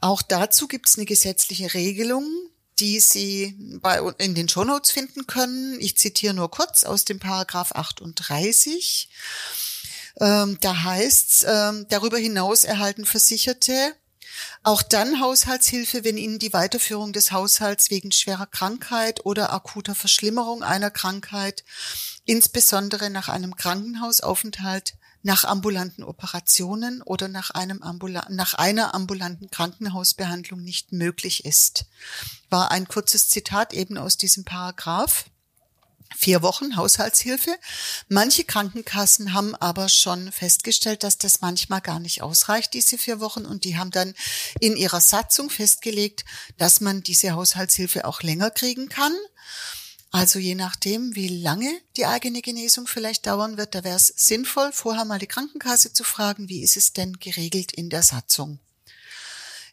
Auch 0.00 0.22
dazu 0.22 0.66
gibt 0.66 0.88
es 0.88 0.96
eine 0.96 1.04
gesetzliche 1.06 1.72
Regelung, 1.72 2.26
die 2.78 3.00
Sie 3.00 3.56
bei, 3.80 4.00
in 4.18 4.34
den 4.34 4.48
Shownotes 4.48 4.90
finden 4.90 5.26
können. 5.26 5.80
Ich 5.80 5.96
zitiere 5.96 6.34
nur 6.34 6.50
kurz 6.50 6.84
aus 6.84 7.04
dem 7.04 7.18
Paragraph 7.18 7.72
38. 7.72 9.08
Ähm, 10.20 10.58
da 10.60 10.82
heißt 10.84 11.46
ähm, 11.48 11.86
darüber 11.88 12.18
hinaus 12.18 12.64
erhalten 12.64 13.04
Versicherte 13.04 13.94
auch 14.62 14.82
dann 14.82 15.20
Haushaltshilfe, 15.20 16.04
wenn 16.04 16.18
ihnen 16.18 16.38
die 16.38 16.52
Weiterführung 16.52 17.12
des 17.12 17.32
Haushalts 17.32 17.90
wegen 17.90 18.12
schwerer 18.12 18.46
Krankheit 18.46 19.24
oder 19.24 19.52
akuter 19.52 19.94
Verschlimmerung 19.94 20.62
einer 20.62 20.90
Krankheit, 20.90 21.64
insbesondere 22.24 23.10
nach 23.10 23.28
einem 23.28 23.56
Krankenhausaufenthalt, 23.56 24.94
nach 25.22 25.44
ambulanten 25.44 26.04
Operationen 26.04 27.02
oder 27.02 27.28
nach, 27.28 27.50
einem 27.50 27.82
Ambula 27.82 28.26
nach 28.30 28.54
einer 28.54 28.94
ambulanten 28.94 29.50
Krankenhausbehandlung 29.50 30.62
nicht 30.62 30.92
möglich 30.92 31.44
ist. 31.44 31.86
War 32.50 32.70
ein 32.70 32.88
kurzes 32.88 33.28
Zitat 33.28 33.72
eben 33.72 33.98
aus 33.98 34.16
diesem 34.16 34.44
Paragraph. 34.44 35.26
Vier 36.14 36.40
Wochen 36.40 36.76
Haushaltshilfe. 36.76 37.58
Manche 38.08 38.44
Krankenkassen 38.44 39.32
haben 39.32 39.54
aber 39.56 39.88
schon 39.88 40.30
festgestellt, 40.30 41.02
dass 41.02 41.18
das 41.18 41.40
manchmal 41.40 41.80
gar 41.80 41.98
nicht 41.98 42.22
ausreicht, 42.22 42.74
diese 42.74 42.96
vier 42.96 43.18
Wochen. 43.20 43.44
Und 43.44 43.64
die 43.64 43.76
haben 43.76 43.90
dann 43.90 44.14
in 44.60 44.76
ihrer 44.76 45.00
Satzung 45.00 45.50
festgelegt, 45.50 46.24
dass 46.58 46.80
man 46.80 47.02
diese 47.02 47.32
Haushaltshilfe 47.32 48.04
auch 48.04 48.22
länger 48.22 48.50
kriegen 48.50 48.88
kann. 48.88 49.12
Also 50.10 50.38
je 50.38 50.54
nachdem, 50.54 51.14
wie 51.14 51.28
lange 51.28 51.70
die 51.96 52.06
eigene 52.06 52.40
Genesung 52.40 52.86
vielleicht 52.86 53.26
dauern 53.26 53.56
wird, 53.56 53.74
da 53.74 53.84
wäre 53.84 53.96
es 53.96 54.06
sinnvoll, 54.06 54.72
vorher 54.72 55.04
mal 55.04 55.18
die 55.18 55.26
Krankenkasse 55.26 55.92
zu 55.92 56.04
fragen, 56.04 56.48
wie 56.48 56.62
ist 56.62 56.76
es 56.76 56.92
denn 56.92 57.18
geregelt 57.18 57.72
in 57.72 57.90
der 57.90 58.02
Satzung. 58.02 58.58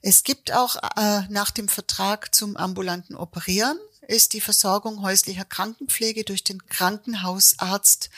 Es 0.01 0.23
gibt 0.23 0.51
auch 0.51 0.75
äh, 0.97 1.21
nach 1.29 1.51
dem 1.51 1.69
Vertrag 1.69 2.35
zum 2.35 2.57
ambulanten 2.57 3.15
Operieren 3.15 3.77
ist 4.07 4.33
die 4.33 4.41
Versorgung 4.41 5.01
häuslicher 5.01 5.45
Krankenpflege 5.45 6.25
durch 6.25 6.43
den 6.43 6.65
Krankenhausarzt 6.67 8.09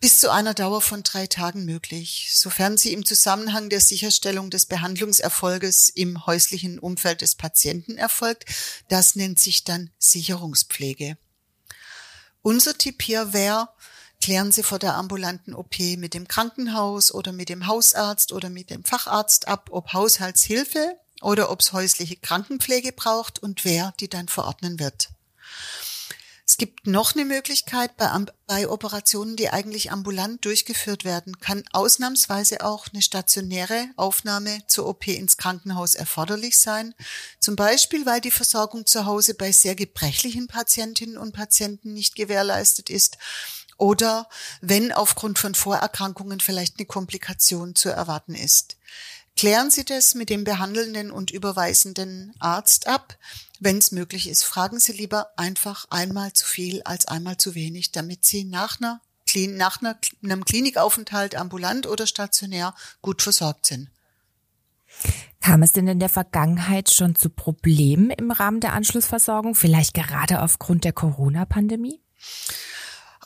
bis 0.00 0.20
zu 0.20 0.30
einer 0.30 0.54
Dauer 0.54 0.80
von 0.80 1.02
drei 1.02 1.26
Tagen 1.26 1.64
möglich, 1.64 2.28
sofern 2.32 2.76
sie 2.76 2.92
im 2.92 3.04
Zusammenhang 3.04 3.68
der 3.68 3.80
Sicherstellung 3.80 4.50
des 4.50 4.66
Behandlungserfolges 4.66 5.88
im 5.88 6.26
häuslichen 6.26 6.78
Umfeld 6.78 7.22
des 7.22 7.34
Patienten 7.34 7.96
erfolgt. 7.96 8.44
Das 8.88 9.16
nennt 9.16 9.38
sich 9.40 9.64
dann 9.64 9.90
Sicherungspflege. 9.98 11.16
Unser 12.48 12.78
Tipp 12.78 13.02
hier 13.02 13.34
wäre, 13.34 13.68
klären 14.22 14.52
Sie 14.52 14.62
vor 14.62 14.78
der 14.78 14.94
ambulanten 14.94 15.52
OP 15.52 15.78
mit 15.98 16.14
dem 16.14 16.26
Krankenhaus 16.26 17.12
oder 17.12 17.30
mit 17.30 17.50
dem 17.50 17.66
Hausarzt 17.66 18.32
oder 18.32 18.48
mit 18.48 18.70
dem 18.70 18.84
Facharzt 18.84 19.48
ab, 19.48 19.68
ob 19.70 19.92
Haushaltshilfe 19.92 20.96
oder 21.20 21.50
ob 21.50 21.60
es 21.60 21.74
häusliche 21.74 22.16
Krankenpflege 22.16 22.92
braucht 22.92 23.38
und 23.38 23.66
wer 23.66 23.92
die 24.00 24.08
dann 24.08 24.28
verordnen 24.28 24.80
wird. 24.80 25.10
Es 26.60 26.66
gibt 26.66 26.88
noch 26.88 27.14
eine 27.14 27.24
Möglichkeit 27.24 27.96
bei, 27.96 28.10
bei, 28.48 28.68
Operationen, 28.68 29.36
die 29.36 29.48
eigentlich 29.48 29.92
ambulant 29.92 30.44
durchgeführt 30.44 31.04
werden, 31.04 31.38
kann 31.38 31.62
ausnahmsweise 31.70 32.64
auch 32.64 32.88
eine 32.92 33.00
stationäre 33.00 33.90
Aufnahme 33.94 34.58
zur 34.66 34.88
OP 34.88 35.06
ins 35.06 35.36
Krankenhaus 35.36 35.94
erforderlich 35.94 36.58
sein. 36.58 36.96
Zum 37.38 37.54
Beispiel, 37.54 38.06
weil 38.06 38.20
die 38.20 38.32
Versorgung 38.32 38.86
zu 38.86 39.06
Hause 39.06 39.34
bei 39.34 39.52
sehr 39.52 39.76
gebrechlichen 39.76 40.48
Patientinnen 40.48 41.16
und 41.16 41.32
Patienten 41.32 41.94
nicht 41.94 42.16
gewährleistet 42.16 42.90
ist 42.90 43.18
oder 43.76 44.28
wenn 44.60 44.90
aufgrund 44.90 45.38
von 45.38 45.54
Vorerkrankungen 45.54 46.40
vielleicht 46.40 46.78
eine 46.78 46.86
Komplikation 46.86 47.76
zu 47.76 47.88
erwarten 47.90 48.34
ist. 48.34 48.76
Klären 49.38 49.70
Sie 49.70 49.84
das 49.84 50.16
mit 50.16 50.30
dem 50.30 50.42
behandelnden 50.42 51.12
und 51.12 51.30
überweisenden 51.30 52.34
Arzt 52.40 52.88
ab. 52.88 53.16
Wenn 53.60 53.78
es 53.78 53.92
möglich 53.92 54.28
ist, 54.28 54.42
fragen 54.42 54.80
Sie 54.80 54.90
lieber 54.90 55.28
einfach 55.36 55.86
einmal 55.90 56.32
zu 56.32 56.44
viel 56.44 56.82
als 56.82 57.06
einmal 57.06 57.36
zu 57.36 57.54
wenig, 57.54 57.92
damit 57.92 58.24
Sie 58.24 58.42
nach, 58.42 58.80
einer, 58.80 59.00
nach 59.52 59.80
einem 59.80 60.44
Klinikaufenthalt 60.44 61.36
ambulant 61.36 61.86
oder 61.86 62.08
stationär 62.08 62.74
gut 63.00 63.22
versorgt 63.22 63.66
sind. 63.66 63.90
Kam 65.40 65.62
es 65.62 65.70
denn 65.70 65.86
in 65.86 66.00
der 66.00 66.08
Vergangenheit 66.08 66.92
schon 66.92 67.14
zu 67.14 67.30
Problemen 67.30 68.10
im 68.10 68.32
Rahmen 68.32 68.58
der 68.58 68.72
Anschlussversorgung, 68.72 69.54
vielleicht 69.54 69.94
gerade 69.94 70.42
aufgrund 70.42 70.82
der 70.82 70.92
Corona-Pandemie? 70.92 72.00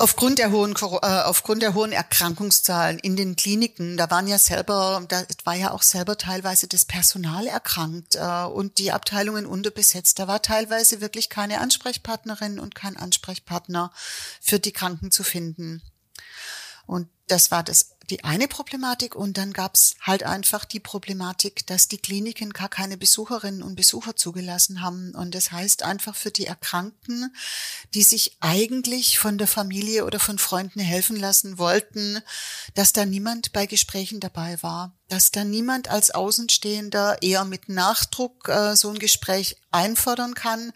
Aufgrund 0.03 0.41
der 0.41 0.51
hohen, 0.51 0.75
äh, 0.75 1.07
aufgrund 1.07 1.63
der 1.63 1.75
hohen 1.75 1.93
Erkrankungszahlen 1.93 2.99
in 2.99 3.15
den 3.15 3.37
Kliniken, 3.37 3.97
da 3.97 4.11
waren 4.11 4.27
ja 4.27 4.37
selber, 4.37 5.05
da 5.07 5.23
war 5.45 5.55
ja 5.55 5.71
auch 5.71 5.83
selber 5.83 6.19
teilweise 6.19 6.67
das 6.67 6.85
Personal 6.85 7.47
erkrankt 7.47 8.17
äh, 8.17 8.43
und 8.43 8.79
die 8.79 8.91
Abteilungen 8.91 9.47
unterbesetzt. 9.47 10.19
Da 10.19 10.27
war 10.27 10.43
teilweise 10.43 11.01
wirklich 11.01 11.29
keine 11.29 11.61
Ansprechpartnerin 11.61 12.59
und 12.59 12.75
kein 12.75 12.97
Ansprechpartner 12.97 13.93
für 14.41 14.59
die 14.59 14.73
Kranken 14.73 15.13
zu 15.13 15.23
finden. 15.23 15.83
Und 16.85 17.09
das 17.29 17.53
war 17.53 17.63
das 17.63 17.95
die 18.13 18.25
eine 18.25 18.47
Problematik 18.47 19.15
und 19.15 19.39
dann 19.39 19.55
gab's 19.55 19.95
halt 20.03 20.23
einfach 20.23 20.67
die 20.67 20.81
Problematik, 20.81 21.67
dass 21.67 21.89
die 21.89 21.97
Kliniken 21.97 22.53
gar 22.53 22.69
keine 22.69 22.99
Besucherinnen 22.99 23.63
und 23.63 23.75
Besucher 23.75 24.17
zugelassen 24.17 24.83
haben. 24.83 25.15
Und 25.15 25.35
das 25.35 25.51
heißt 25.51 25.83
einfach 25.83 26.15
für 26.15 26.31
die 26.31 26.47
Erkrankten, 26.47 27.35
die 27.95 28.03
sich 28.03 28.37
eigentlich 28.41 29.19
von 29.19 29.39
der 29.39 29.47
Familie 29.47 30.05
oder 30.05 30.21
von 30.21 30.39
Freunden 30.39 30.81
helfen 30.81 31.17
lassen 31.17 31.57
wollten, 31.57 32.21
dass 32.75 32.93
da 32.93 33.07
niemand 33.07 33.55
bei 33.55 33.65
Gesprächen 33.65 34.21
dabei 34.21 34.63
war 34.63 34.93
dass 35.13 35.31
da 35.31 35.45
niemand 35.45 35.89
als 35.89 36.11
Außenstehender 36.11 37.19
eher 37.21 37.45
mit 37.45 37.69
Nachdruck 37.69 38.49
äh, 38.49 38.75
so 38.77 38.89
ein 38.89 38.99
Gespräch 38.99 39.59
einfordern 39.71 40.35
kann 40.35 40.73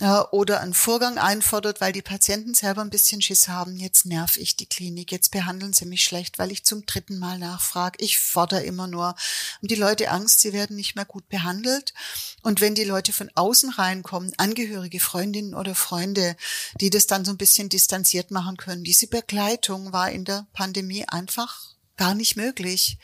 äh, 0.00 0.20
oder 0.30 0.60
einen 0.60 0.72
Vorgang 0.72 1.18
einfordert, 1.18 1.82
weil 1.82 1.92
die 1.92 2.00
Patienten 2.00 2.54
selber 2.54 2.80
ein 2.80 2.88
bisschen 2.88 3.20
Schiss 3.20 3.48
haben. 3.48 3.76
Jetzt 3.76 4.06
nerv 4.06 4.38
ich 4.38 4.56
die 4.56 4.64
Klinik, 4.64 5.12
jetzt 5.12 5.30
behandeln 5.30 5.74
sie 5.74 5.84
mich 5.84 6.02
schlecht, 6.04 6.38
weil 6.38 6.52
ich 6.52 6.64
zum 6.64 6.86
dritten 6.86 7.18
Mal 7.18 7.38
nachfrage. 7.38 7.98
Ich 8.02 8.18
fordere 8.18 8.62
immer 8.62 8.86
nur. 8.86 9.14
Und 9.60 9.70
die 9.70 9.74
Leute 9.74 10.10
Angst, 10.10 10.40
sie 10.40 10.54
werden 10.54 10.76
nicht 10.76 10.96
mehr 10.96 11.04
gut 11.04 11.28
behandelt. 11.28 11.92
Und 12.42 12.62
wenn 12.62 12.74
die 12.74 12.84
Leute 12.84 13.12
von 13.12 13.30
außen 13.34 13.68
reinkommen, 13.68 14.32
Angehörige, 14.38 15.00
Freundinnen 15.00 15.54
oder 15.54 15.74
Freunde, 15.74 16.34
die 16.80 16.88
das 16.88 17.06
dann 17.06 17.26
so 17.26 17.30
ein 17.30 17.36
bisschen 17.38 17.68
distanziert 17.68 18.30
machen 18.30 18.56
können, 18.56 18.84
diese 18.84 19.06
Begleitung 19.06 19.92
war 19.92 20.10
in 20.10 20.24
der 20.24 20.46
Pandemie 20.54 21.04
einfach 21.06 21.76
gar 21.98 22.14
nicht 22.14 22.36
möglich. 22.36 22.98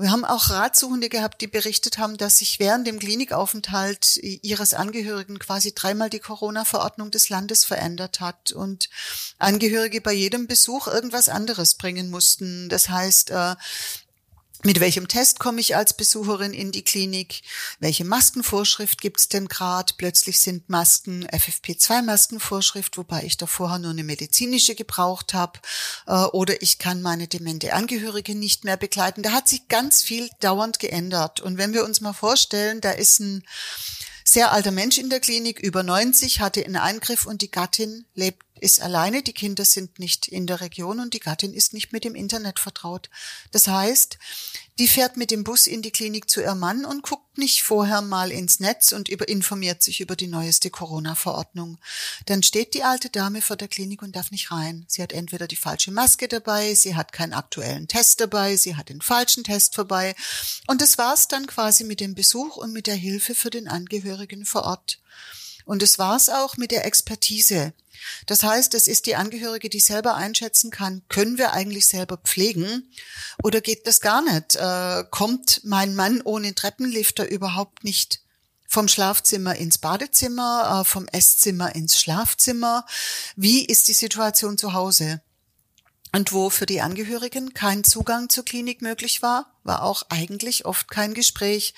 Wir 0.00 0.12
haben 0.12 0.24
auch 0.24 0.50
Ratsuchende 0.50 1.08
gehabt, 1.08 1.40
die 1.40 1.48
berichtet 1.48 1.98
haben, 1.98 2.18
dass 2.18 2.38
sich 2.38 2.60
während 2.60 2.86
dem 2.86 3.00
Klinikaufenthalt 3.00 4.16
ihres 4.16 4.72
Angehörigen 4.72 5.40
quasi 5.40 5.74
dreimal 5.74 6.08
die 6.08 6.20
Corona-Verordnung 6.20 7.10
des 7.10 7.30
Landes 7.30 7.64
verändert 7.64 8.20
hat 8.20 8.52
und 8.52 8.90
Angehörige 9.38 10.00
bei 10.00 10.12
jedem 10.12 10.46
Besuch 10.46 10.86
irgendwas 10.86 11.28
anderes 11.28 11.74
bringen 11.74 12.10
mussten. 12.10 12.68
Das 12.68 12.88
heißt, 12.88 13.30
äh, 13.30 13.56
mit 14.64 14.80
welchem 14.80 15.06
Test 15.06 15.38
komme 15.38 15.60
ich 15.60 15.76
als 15.76 15.94
Besucherin 15.94 16.52
in 16.52 16.72
die 16.72 16.82
Klinik? 16.82 17.42
Welche 17.78 18.04
Maskenvorschrift 18.04 19.00
gibt's 19.00 19.28
denn 19.28 19.46
gerade? 19.46 19.94
Plötzlich 19.96 20.40
sind 20.40 20.68
Masken 20.68 21.26
FFP2-Maskenvorschrift, 21.28 22.96
wobei 22.96 23.22
ich 23.22 23.36
da 23.36 23.46
vorher 23.46 23.78
nur 23.78 23.92
eine 23.92 24.02
medizinische 24.02 24.74
gebraucht 24.74 25.32
habe. 25.32 25.60
Äh, 26.06 26.12
oder 26.12 26.60
ich 26.60 26.78
kann 26.78 27.02
meine 27.02 27.28
demente 27.28 27.72
Angehörige 27.72 28.34
nicht 28.34 28.64
mehr 28.64 28.76
begleiten. 28.76 29.22
Da 29.22 29.30
hat 29.30 29.46
sich 29.46 29.68
ganz 29.68 30.02
viel 30.02 30.28
dauernd 30.40 30.80
geändert. 30.80 31.40
Und 31.40 31.56
wenn 31.56 31.72
wir 31.72 31.84
uns 31.84 32.00
mal 32.00 32.12
vorstellen, 32.12 32.80
da 32.80 32.90
ist 32.90 33.20
ein 33.20 33.44
sehr 34.24 34.52
alter 34.52 34.72
Mensch 34.72 34.98
in 34.98 35.08
der 35.08 35.20
Klinik, 35.20 35.58
über 35.58 35.82
90, 35.82 36.40
hatte 36.40 36.64
einen 36.64 36.76
Eingriff 36.76 37.26
und 37.26 37.42
die 37.42 37.50
Gattin 37.50 38.04
lebt, 38.14 38.44
ist 38.60 38.80
alleine, 38.80 39.22
die 39.22 39.32
Kinder 39.32 39.64
sind 39.64 39.98
nicht 39.98 40.28
in 40.28 40.46
der 40.46 40.60
Region 40.60 41.00
und 41.00 41.14
die 41.14 41.20
Gattin 41.20 41.54
ist 41.54 41.72
nicht 41.72 41.92
mit 41.92 42.04
dem 42.04 42.14
Internet 42.14 42.58
vertraut. 42.58 43.10
Das 43.52 43.68
heißt, 43.68 44.18
die 44.78 44.86
fährt 44.86 45.16
mit 45.16 45.32
dem 45.32 45.42
Bus 45.42 45.66
in 45.66 45.82
die 45.82 45.90
Klinik 45.90 46.30
zu 46.30 46.40
ihrem 46.40 46.60
Mann 46.60 46.84
und 46.84 47.02
guckt 47.02 47.36
nicht 47.36 47.62
vorher 47.62 48.00
mal 48.00 48.30
ins 48.30 48.60
Netz 48.60 48.92
und 48.92 49.08
über, 49.08 49.28
informiert 49.28 49.82
sich 49.82 50.00
über 50.00 50.14
die 50.14 50.28
neueste 50.28 50.70
Corona-Verordnung. 50.70 51.78
Dann 52.26 52.42
steht 52.44 52.74
die 52.74 52.84
alte 52.84 53.10
Dame 53.10 53.42
vor 53.42 53.56
der 53.56 53.66
Klinik 53.66 54.02
und 54.02 54.14
darf 54.14 54.30
nicht 54.30 54.52
rein. 54.52 54.84
Sie 54.86 55.02
hat 55.02 55.12
entweder 55.12 55.48
die 55.48 55.56
falsche 55.56 55.90
Maske 55.90 56.28
dabei, 56.28 56.74
sie 56.74 56.94
hat 56.94 57.12
keinen 57.12 57.32
aktuellen 57.32 57.88
Test 57.88 58.20
dabei, 58.20 58.56
sie 58.56 58.76
hat 58.76 58.88
den 58.88 59.00
falschen 59.00 59.42
Test 59.42 59.74
vorbei. 59.74 60.14
Und 60.68 60.80
das 60.80 60.96
war's 60.96 61.26
dann 61.26 61.46
quasi 61.46 61.82
mit 61.82 61.98
dem 61.98 62.14
Besuch 62.14 62.56
und 62.56 62.72
mit 62.72 62.86
der 62.86 62.96
Hilfe 62.96 63.34
für 63.34 63.50
den 63.50 63.66
Angehörigen 63.66 64.44
vor 64.44 64.62
Ort. 64.62 65.00
Und 65.68 65.82
es 65.82 65.98
war's 65.98 66.30
auch 66.30 66.56
mit 66.56 66.70
der 66.70 66.86
Expertise. 66.86 67.74
Das 68.24 68.42
heißt, 68.42 68.72
es 68.72 68.88
ist 68.88 69.04
die 69.04 69.16
Angehörige, 69.16 69.68
die 69.68 69.80
selber 69.80 70.14
einschätzen 70.14 70.70
kann, 70.70 71.02
können 71.10 71.36
wir 71.36 71.52
eigentlich 71.52 71.86
selber 71.86 72.16
pflegen 72.16 72.90
oder 73.42 73.60
geht 73.60 73.86
das 73.86 74.00
gar 74.00 74.22
nicht? 74.22 74.56
Äh, 74.56 75.04
kommt 75.10 75.60
mein 75.64 75.94
Mann 75.94 76.22
ohne 76.22 76.54
Treppenlifter 76.54 77.28
überhaupt 77.28 77.84
nicht 77.84 78.22
vom 78.66 78.88
Schlafzimmer 78.88 79.56
ins 79.56 79.76
Badezimmer, 79.76 80.80
äh, 80.80 80.88
vom 80.88 81.06
Esszimmer 81.08 81.74
ins 81.74 82.00
Schlafzimmer? 82.00 82.86
Wie 83.36 83.66
ist 83.66 83.88
die 83.88 83.92
Situation 83.92 84.56
zu 84.56 84.72
Hause? 84.72 85.20
Und 86.12 86.32
wo 86.32 86.48
für 86.48 86.64
die 86.64 86.80
Angehörigen 86.80 87.52
kein 87.52 87.84
Zugang 87.84 88.30
zur 88.30 88.46
Klinik 88.46 88.80
möglich 88.80 89.20
war, 89.20 89.57
war 89.68 89.84
auch 89.84 90.02
eigentlich 90.08 90.64
oft 90.66 90.90
kein 90.90 91.14
Gespräch, 91.14 91.74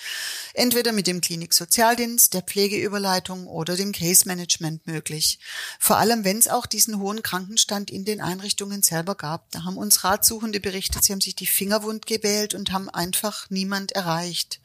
entweder 0.54 0.92
mit 0.92 1.06
dem 1.06 1.20
Kliniksozialdienst, 1.20 2.32
der 2.32 2.40
Pflegeüberleitung 2.40 3.46
oder 3.46 3.76
dem 3.76 3.92
Case 3.92 4.26
Management 4.26 4.86
möglich. 4.86 5.38
Vor 5.78 5.98
allem, 5.98 6.24
wenn 6.24 6.38
es 6.38 6.48
auch 6.48 6.64
diesen 6.64 6.98
hohen 6.98 7.22
Krankenstand 7.22 7.90
in 7.90 8.06
den 8.06 8.22
Einrichtungen 8.22 8.82
selber 8.82 9.14
gab. 9.14 9.50
Da 9.50 9.64
haben 9.64 9.76
uns 9.76 10.04
Ratsuchende 10.04 10.60
berichtet, 10.60 11.04
sie 11.04 11.12
haben 11.12 11.20
sich 11.20 11.36
die 11.36 11.46
Finger 11.46 11.82
wund 11.82 12.06
gewählt 12.06 12.54
und 12.54 12.72
haben 12.72 12.88
einfach 12.88 13.50
niemand 13.50 13.92
erreicht 13.92 14.60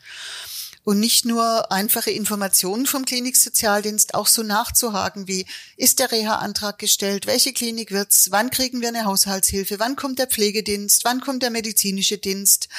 und 0.86 1.00
nicht 1.00 1.26
nur 1.26 1.71
einfache 1.71 2.12
Informationen 2.12 2.86
vom 2.86 3.06
Kliniksozialdienst, 3.06 4.13
auch 4.13 4.28
so 4.28 4.43
nachzuhaken 4.43 5.28
wie, 5.28 5.48
ist 5.78 5.98
der 6.00 6.12
Reha-Antrag 6.12 6.78
gestellt, 6.78 7.26
welche 7.26 7.54
Klinik 7.54 7.89
wird's, 7.89 8.30
wann 8.30 8.52
kriegen 8.52 8.82
wir 8.82 8.89
eine 8.89 9.06
Haushaltshilfe, 9.06 9.80
wann 9.80 9.95
kommt 9.95 10.19
der 10.19 10.28
Pflegedienst, 10.28 11.04
wann 11.04 11.21
kommt 11.21 11.41
der 11.41 11.50
medizinische 11.50 12.19
Dienst. 12.19 12.69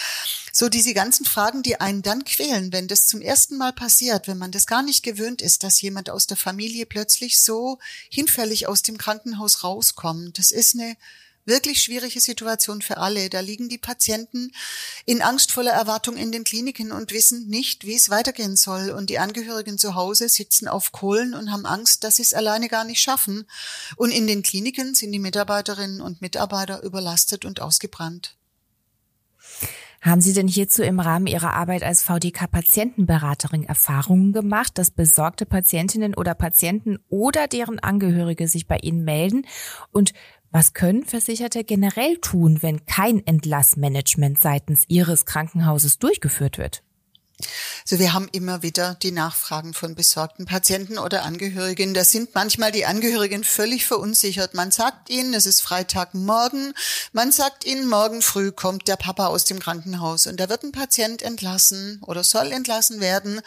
So 0.53 0.69
diese 0.69 0.95
ganzen 0.95 1.27
Fragen, 1.27 1.65
die 1.65 1.81
einen 1.81 2.03
dann 2.03 2.25
quälen, 2.25 2.73
wenn 2.73 2.87
das 2.87 3.09
zum 3.09 3.21
ersten 3.21 3.59
Mal 3.59 3.73
passiert, 3.73 4.29
wenn 4.29 4.39
man 4.39 4.53
das 4.53 4.67
gar 4.67 4.83
nicht 4.83 5.03
gewöhnt 5.03 5.43
ist, 5.43 5.65
dass 5.65 5.83
jemand 5.83 6.09
aus 6.09 6.29
der 6.29 6.37
Familie 6.37 6.87
plötzlich 6.87 7.41
so 7.41 7.79
hinfällig 8.09 8.69
aus 8.69 8.83
dem 8.83 8.99
Krankenhaus 8.99 9.65
rauskommt. 9.65 10.39
Das 10.39 10.53
ist 10.53 10.75
eine 10.75 10.97
wirklich 11.47 11.83
schwierige 11.83 12.21
Situation 12.21 12.83
für 12.83 12.99
alle. 12.99 13.31
Da 13.31 13.41
liegen 13.41 13.69
die 13.69 13.79
Patienten 13.79 14.53
in 15.05 15.23
angstvoller 15.23 15.73
Erwartung 15.73 16.17
in 16.17 16.33
den 16.33 16.45
Kliniken 16.45 16.93
und 16.93 17.13
wissen 17.13 17.47
nicht, 17.49 17.87
wie 17.87 17.95
es 17.95 18.11
weitergehen 18.11 18.57
soll. 18.57 18.91
Und 18.91 19.09
die 19.09 19.19
Angehörigen 19.19 19.79
zu 19.79 19.95
Hause 19.95 20.29
sitzen 20.29 20.69
auf 20.69 20.93
Kohlen 20.93 21.35
und 21.35 21.51
haben 21.51 21.67
Angst, 21.67 22.05
dass 22.05 22.17
sie 22.17 22.23
es 22.23 22.35
alleine 22.35 22.69
gar 22.69 22.85
nicht 22.85 23.01
schaffen. 23.01 23.47
Und 23.97 24.11
in 24.11 24.27
den 24.27 24.43
Kliniken 24.43 24.95
sind 24.95 25.13
die 25.13 25.19
Mitarbeiterinnen 25.19 26.01
und 26.01 26.21
Mitarbeiter 26.21 26.83
überlastet 26.83 27.45
und 27.45 27.61
ausgebrannt. 27.61 28.37
Haben 30.07 30.21
Sie 30.21 30.35
denn 30.35 30.47
hierzu 30.47 30.85
im 30.85 31.01
Rahmen 31.01 31.27
Ihrer 31.27 31.55
Arbeit 31.55 31.83
als 31.83 32.05
VDK-Patientenberaterin 32.05 33.65
Erfahrungen 33.65 34.33
gemacht, 34.33 34.79
dass 34.79 34.93
besorgte 34.93 35.47
Patientinnen 35.47 36.15
oder 36.15 36.35
Patienten 36.35 36.99
oder 37.09 37.49
deren 37.49 37.81
Angehörige 37.81 38.47
sich 38.47 38.69
bei 38.69 38.77
Ihnen 38.77 39.03
melden 39.03 39.47
und 39.91 40.13
was 40.51 40.73
können 40.73 41.05
Versicherte 41.05 41.65
generell 41.65 42.19
tun, 42.19 42.63
wenn 42.63 42.87
kein 42.87 43.27
Entlassmanagement 43.27 44.41
seitens 44.41 44.85
ihres 44.89 45.27
Krankenhauses 45.27 45.99
durchgeführt 45.99 46.59
wird? 46.59 46.83
Also 47.83 47.99
wir 47.99 48.15
haben 48.15 48.29
immer 48.33 48.63
wieder 48.63 48.97
die 49.03 49.13
Nachfragen 49.13 49.75
von 49.75 49.95
besorgten 49.95 50.47
Patienten 50.47 50.99
oder 50.99 51.23
Angehörigen. 51.23 51.93
Da 51.93 52.03
sind 52.03 52.35
manchmal 52.35 52.73
die 52.73 52.87
Angehörigen 52.87 53.45
völlig 53.45 53.85
verunsichert. 53.85 54.55
Man 54.55 54.71
sagt 54.71 55.11
ihnen, 55.11 55.35
es 55.35 55.45
ist 55.45 55.61
Freitagmorgen. 55.61 56.73
Man 57.13 57.33
sagt 57.33 57.67
ihnen, 57.67 57.89
morgen 57.89 58.23
früh 58.23 58.53
kommt 58.53 58.89
der 58.89 58.97
Papa 58.97 59.27
aus 59.27 59.45
dem 59.45 59.59
Krankenhaus 59.59 60.27
und 60.27 60.41
da 60.41 60.49
wird 60.49 60.65
ein 60.65 60.73
Patient 60.73 61.23
entlassen 61.23 62.01
oder 62.07 62.25
soll 62.25 62.53
entlassen 62.53 63.01
werden. 63.01 63.43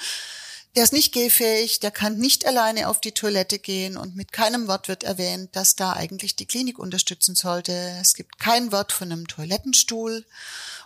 Der 0.79 0.85
ist 0.85 0.93
nicht 0.93 1.11
gehfähig, 1.11 1.81
der 1.81 1.91
kann 1.91 2.19
nicht 2.19 2.47
alleine 2.47 2.87
auf 2.87 3.01
die 3.01 3.11
Toilette 3.11 3.59
gehen 3.59 3.97
und 3.97 4.15
mit 4.15 4.31
keinem 4.31 4.69
Wort 4.69 4.87
wird 4.87 5.03
erwähnt, 5.03 5.53
dass 5.53 5.75
da 5.75 5.91
eigentlich 5.91 6.37
die 6.37 6.45
Klinik 6.45 6.79
unterstützen 6.79 7.35
sollte. 7.35 7.73
Es 7.99 8.13
gibt 8.13 8.39
kein 8.39 8.71
Wort 8.71 8.93
von 8.93 9.11
einem 9.11 9.27
Toilettenstuhl 9.27 10.25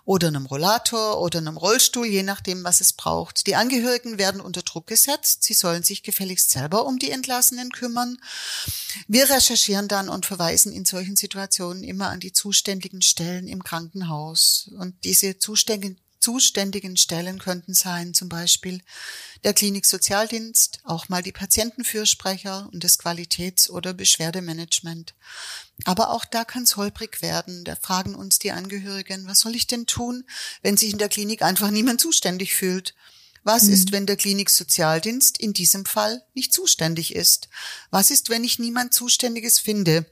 oder 0.03 0.29
einem 0.29 0.47
Rollator 0.47 1.21
oder 1.21 1.37
einem 1.37 1.57
Rollstuhl, 1.57 2.07
je 2.07 2.23
nachdem, 2.23 2.63
was 2.63 2.81
es 2.81 2.93
braucht. 2.93 3.45
Die 3.45 3.55
Angehörigen 3.55 4.17
werden 4.17 4.41
unter 4.41 4.63
Druck 4.63 4.87
gesetzt. 4.87 5.43
Sie 5.43 5.53
sollen 5.53 5.83
sich 5.83 6.01
gefälligst 6.01 6.49
selber 6.49 6.87
um 6.87 6.97
die 6.97 7.11
Entlassenen 7.11 7.69
kümmern. 7.69 8.17
Wir 9.07 9.29
recherchieren 9.29 9.87
dann 9.87 10.09
und 10.09 10.25
verweisen 10.25 10.73
in 10.73 10.85
solchen 10.85 11.15
Situationen 11.15 11.83
immer 11.83 12.09
an 12.09 12.19
die 12.19 12.33
zuständigen 12.33 13.03
Stellen 13.03 13.47
im 13.47 13.63
Krankenhaus. 13.63 14.71
Und 14.75 14.95
diese 15.03 15.37
zuständigen 15.37 15.99
zuständigen 16.23 16.95
Stellen 16.95 17.37
könnten 17.37 17.73
sein, 17.73 18.13
zum 18.13 18.29
Beispiel 18.29 18.81
der 19.43 19.53
Kliniksozialdienst, 19.53 20.79
auch 20.85 21.09
mal 21.09 21.21
die 21.21 21.33
Patientenfürsprecher 21.33 22.69
und 22.71 22.83
das 22.83 22.97
Qualitäts- 22.97 23.69
oder 23.69 23.93
Beschwerdemanagement. 23.93 25.15
Aber 25.83 26.11
auch 26.11 26.23
da 26.23 26.45
kann 26.45 26.63
es 26.63 26.77
holprig 26.77 27.21
werden. 27.21 27.65
Da 27.65 27.75
fragen 27.75 28.15
uns 28.15 28.39
die 28.39 28.51
Angehörigen, 28.51 29.27
was 29.27 29.39
soll 29.39 29.53
ich 29.55 29.67
denn 29.67 29.85
tun, 29.85 30.23
wenn 30.61 30.77
sich 30.77 30.91
in 30.91 30.97
der 30.97 31.09
Klinik 31.09 31.41
einfach 31.41 31.71
niemand 31.71 31.99
zuständig 31.99 32.55
fühlt? 32.55 32.95
Was 33.43 33.63
mhm. 33.63 33.73
ist, 33.73 33.91
wenn 33.91 34.05
der 34.05 34.15
Kliniksozialdienst 34.15 35.37
in 35.37 35.53
diesem 35.53 35.85
Fall 35.85 36.23
nicht 36.33 36.53
zuständig 36.53 37.15
ist? 37.15 37.49
Was 37.91 38.09
ist, 38.11 38.29
wenn 38.29 38.43
ich 38.43 38.59
niemand 38.59 38.93
Zuständiges 38.93 39.59
finde? 39.59 40.05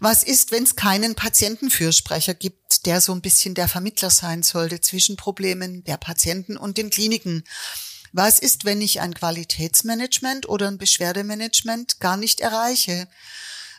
Was 0.00 0.22
ist, 0.22 0.52
wenn 0.52 0.62
es 0.62 0.76
keinen 0.76 1.14
Patientenfürsprecher 1.14 2.34
gibt, 2.34 2.86
der 2.86 3.00
so 3.00 3.12
ein 3.12 3.20
bisschen 3.20 3.54
der 3.54 3.68
Vermittler 3.68 4.10
sein 4.10 4.42
sollte 4.42 4.80
zwischen 4.80 5.16
Problemen 5.16 5.84
der 5.84 5.96
Patienten 5.96 6.56
und 6.56 6.78
den 6.78 6.90
Kliniken? 6.90 7.44
Was 8.12 8.38
ist, 8.38 8.64
wenn 8.64 8.80
ich 8.80 9.00
ein 9.00 9.14
Qualitätsmanagement 9.14 10.48
oder 10.48 10.68
ein 10.68 10.78
Beschwerdemanagement 10.78 12.00
gar 12.00 12.16
nicht 12.16 12.40
erreiche? 12.40 13.08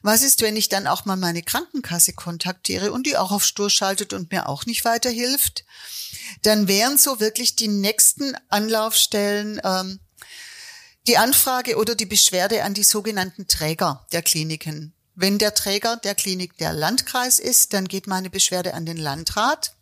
Was 0.01 0.21
ist, 0.21 0.41
wenn 0.41 0.55
ich 0.55 0.69
dann 0.69 0.87
auch 0.87 1.05
mal 1.05 1.17
meine 1.17 1.43
Krankenkasse 1.43 2.13
kontaktiere 2.13 2.91
und 2.91 3.05
die 3.05 3.17
auch 3.17 3.31
auf 3.31 3.43
Stur 3.43 3.69
schaltet 3.69 4.13
und 4.13 4.31
mir 4.31 4.47
auch 4.47 4.65
nicht 4.65 4.85
weiterhilft? 4.85 5.65
Dann 6.43 6.67
wären 6.67 6.97
so 6.97 7.19
wirklich 7.19 7.55
die 7.55 7.67
nächsten 7.67 8.35
Anlaufstellen 8.49 9.59
ähm, 9.63 9.99
die 11.07 11.17
Anfrage 11.17 11.77
oder 11.77 11.95
die 11.95 12.05
Beschwerde 12.05 12.63
an 12.63 12.73
die 12.73 12.83
sogenannten 12.83 13.47
Träger 13.47 14.05
der 14.11 14.21
Kliniken. 14.21 14.93
Wenn 15.15 15.37
der 15.37 15.53
Träger 15.53 15.97
der 15.97 16.15
Klinik 16.15 16.57
der 16.57 16.71
Landkreis 16.71 17.39
ist, 17.39 17.73
dann 17.73 17.87
geht 17.87 18.07
meine 18.07 18.29
Beschwerde 18.29 18.73
an 18.73 18.85
den 18.85 18.97
Landrat. 18.97 19.73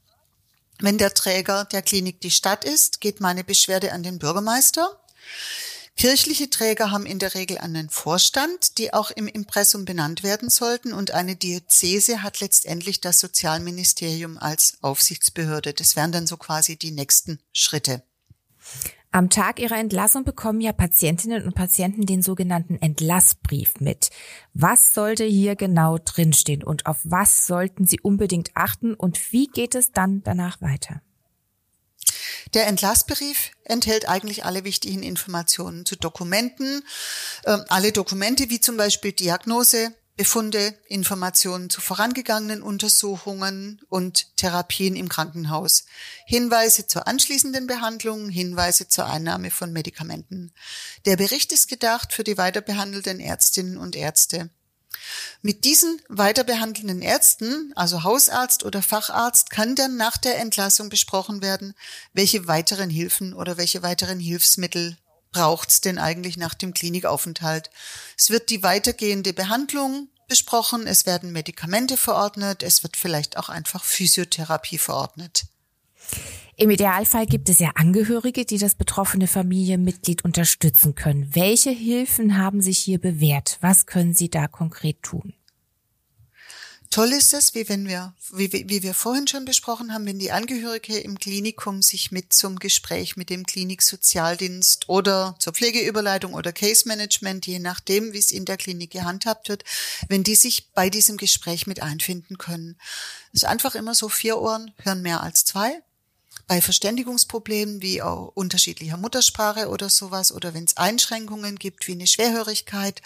Wenn 0.80 0.97
der 0.97 1.13
Träger 1.13 1.65
der 1.65 1.82
Klinik 1.82 2.21
die 2.21 2.32
Stadt 2.32 2.63
ist, 2.63 3.01
geht 3.01 3.19
meine 3.19 3.43
Beschwerde 3.43 3.91
an 3.91 4.03
den 4.03 4.19
Bürgermeister. 4.19 4.99
Kirchliche 5.97 6.51
Träger 6.51 6.91
haben 6.91 7.07
in 7.07 7.17
der 7.17 7.33
Regel 7.33 7.57
einen 7.57 7.89
Vorstand, 7.89 8.77
die 8.77 8.93
auch 8.93 9.10
im 9.10 9.27
Impressum 9.27 9.83
benannt 9.83 10.21
werden 10.21 10.47
sollten, 10.47 10.93
und 10.93 11.10
eine 11.10 11.36
Diözese 11.36 12.21
hat 12.21 12.39
letztendlich 12.39 13.01
das 13.01 13.19
Sozialministerium 13.19 14.38
als 14.38 14.77
Aufsichtsbehörde. 14.81 15.73
Das 15.73 15.95
wären 15.95 16.12
dann 16.12 16.27
so 16.27 16.38
quasi 16.38 16.77
die 16.77 16.91
nächsten 16.91 17.39
Schritte. 17.51 18.03
Am 19.10 19.31
Tag 19.31 19.60
ihrer 19.60 19.77
Entlassung 19.77 20.23
bekommen 20.23 20.62
ja 20.62 20.71
Patientinnen 20.71 21.43
und 21.43 21.55
Patienten 21.55 22.05
den 22.05 22.21
sogenannten 22.21 22.75
Entlassbrief 22.75 23.79
mit. 23.79 24.12
Was 24.53 24.93
sollte 24.93 25.23
hier 25.23 25.55
genau 25.55 25.97
drinstehen 25.97 26.63
und 26.63 26.86
auf 26.86 26.99
was 27.05 27.47
sollten 27.47 27.88
sie 27.88 27.99
unbedingt 28.01 28.51
achten 28.53 28.93
und 28.93 29.31
wie 29.31 29.47
geht 29.47 29.73
es 29.73 29.91
dann 29.93 30.21
danach 30.21 30.62
weiter? 30.62 31.01
Der 32.53 32.67
Entlassbrief 32.67 33.51
enthält 33.63 34.07
eigentlich 34.07 34.45
alle 34.45 34.63
wichtigen 34.63 35.03
Informationen 35.03 35.86
zu 35.86 35.95
Dokumenten, 35.95 36.83
äh, 37.43 37.57
alle 37.69 37.91
Dokumente 37.91 38.49
wie 38.49 38.60
zum 38.60 38.77
Beispiel 38.77 39.12
Diagnose, 39.12 39.93
Befunde, 40.17 40.73
Informationen 40.88 41.69
zu 41.69 41.79
vorangegangenen 41.79 42.63
Untersuchungen 42.63 43.79
und 43.88 44.36
Therapien 44.36 44.95
im 44.95 45.10
Krankenhaus, 45.10 45.86
Hinweise 46.25 46.88
zur 46.88 47.07
anschließenden 47.07 47.67
Behandlung, 47.67 48.27
Hinweise 48.27 48.88
zur 48.88 49.05
Einnahme 49.05 49.51
von 49.51 49.71
Medikamenten. 49.71 50.53
Der 51.05 51.17
Bericht 51.17 51.51
ist 51.51 51.67
gedacht 51.67 52.13
für 52.13 52.23
die 52.23 52.38
weiterbehandelten 52.38 53.19
Ärztinnen 53.19 53.77
und 53.77 53.95
Ärzte. 53.95 54.49
Mit 55.41 55.65
diesen 55.65 56.01
weiterbehandelnden 56.10 57.01
Ärzten, 57.01 57.71
also 57.75 58.03
Hausarzt 58.03 58.63
oder 58.63 58.81
Facharzt, 58.81 59.49
kann 59.49 59.75
dann 59.75 59.97
nach 59.97 60.17
der 60.17 60.39
Entlassung 60.39 60.89
besprochen 60.89 61.41
werden, 61.41 61.73
welche 62.13 62.47
weiteren 62.47 62.89
Hilfen 62.89 63.33
oder 63.33 63.57
welche 63.57 63.83
weiteren 63.83 64.19
Hilfsmittel 64.19 64.97
braucht's 65.31 65.81
denn 65.81 65.99
eigentlich 65.99 66.38
nach 66.38 66.53
dem 66.53 66.73
Klinikaufenthalt. 66.73 67.69
Es 68.17 68.29
wird 68.29 68.49
die 68.49 68.63
weitergehende 68.63 69.33
Behandlung 69.33 70.10
besprochen, 70.27 70.88
es 70.88 71.05
werden 71.05 71.31
Medikamente 71.31 71.97
verordnet, 71.97 72.63
es 72.63 72.83
wird 72.83 72.97
vielleicht 72.97 73.38
auch 73.38 73.49
einfach 73.49 73.83
Physiotherapie 73.83 74.77
verordnet. 74.77 75.45
Im 76.59 76.71
Idealfall 76.71 77.27
gibt 77.27 77.49
es 77.49 77.59
ja 77.59 77.69
Angehörige, 77.75 78.43
die 78.43 78.57
das 78.57 78.73
betroffene 78.73 79.27
Familienmitglied 79.27 80.25
unterstützen 80.25 80.95
können. 80.95 81.35
Welche 81.35 81.69
Hilfen 81.69 82.35
haben 82.35 82.61
sich 82.61 82.79
hier 82.79 82.99
bewährt? 82.99 83.59
Was 83.61 83.85
können 83.85 84.15
Sie 84.15 84.31
da 84.31 84.47
konkret 84.47 85.03
tun? 85.03 85.35
Toll 86.89 87.11
ist 87.11 87.35
es, 87.35 87.53
wie 87.53 87.69
wenn 87.69 87.87
wir, 87.87 88.15
wie, 88.33 88.51
wie 88.51 88.81
wir 88.81 88.95
vorhin 88.95 89.27
schon 89.27 89.45
besprochen 89.45 89.93
haben, 89.93 90.07
wenn 90.07 90.17
die 90.17 90.31
Angehörige 90.31 90.97
im 90.97 91.19
Klinikum 91.19 91.83
sich 91.83 92.11
mit 92.11 92.33
zum 92.33 92.57
Gespräch 92.57 93.17
mit 93.17 93.29
dem 93.29 93.45
Kliniksozialdienst 93.45 94.89
oder 94.89 95.35
zur 95.37 95.53
Pflegeüberleitung 95.53 96.33
oder 96.33 96.53
Case 96.53 96.87
Management, 96.87 97.45
je 97.45 97.59
nachdem, 97.59 98.13
wie 98.13 98.17
es 98.17 98.31
in 98.31 98.45
der 98.45 98.57
Klinik 98.57 98.89
gehandhabt 98.89 99.49
wird, 99.49 99.63
wenn 100.07 100.23
die 100.23 100.33
sich 100.33 100.71
bei 100.71 100.89
diesem 100.89 101.17
Gespräch 101.17 101.67
mit 101.67 101.83
einfinden 101.83 102.39
können. 102.39 102.79
Es 103.31 103.43
ist 103.43 103.49
einfach 103.49 103.75
immer 103.75 103.93
so, 103.93 104.09
vier 104.09 104.39
Ohren 104.39 104.73
hören 104.81 105.03
mehr 105.03 105.21
als 105.21 105.45
zwei 105.45 105.83
bei 106.47 106.62
Verständigungsproblemen 106.62 107.81
wie 107.81 108.01
auch 108.01 108.31
unterschiedlicher 108.33 108.95
Muttersprache 108.95 109.67
oder 109.67 109.89
sowas 109.89 110.31
oder 110.31 110.53
wenn 110.53 110.63
es 110.63 110.77
Einschränkungen 110.77 111.57
gibt 111.60 111.88
wie 111.88 111.91
eine 111.91 112.07
Schwerhörigkeit, 112.07 113.01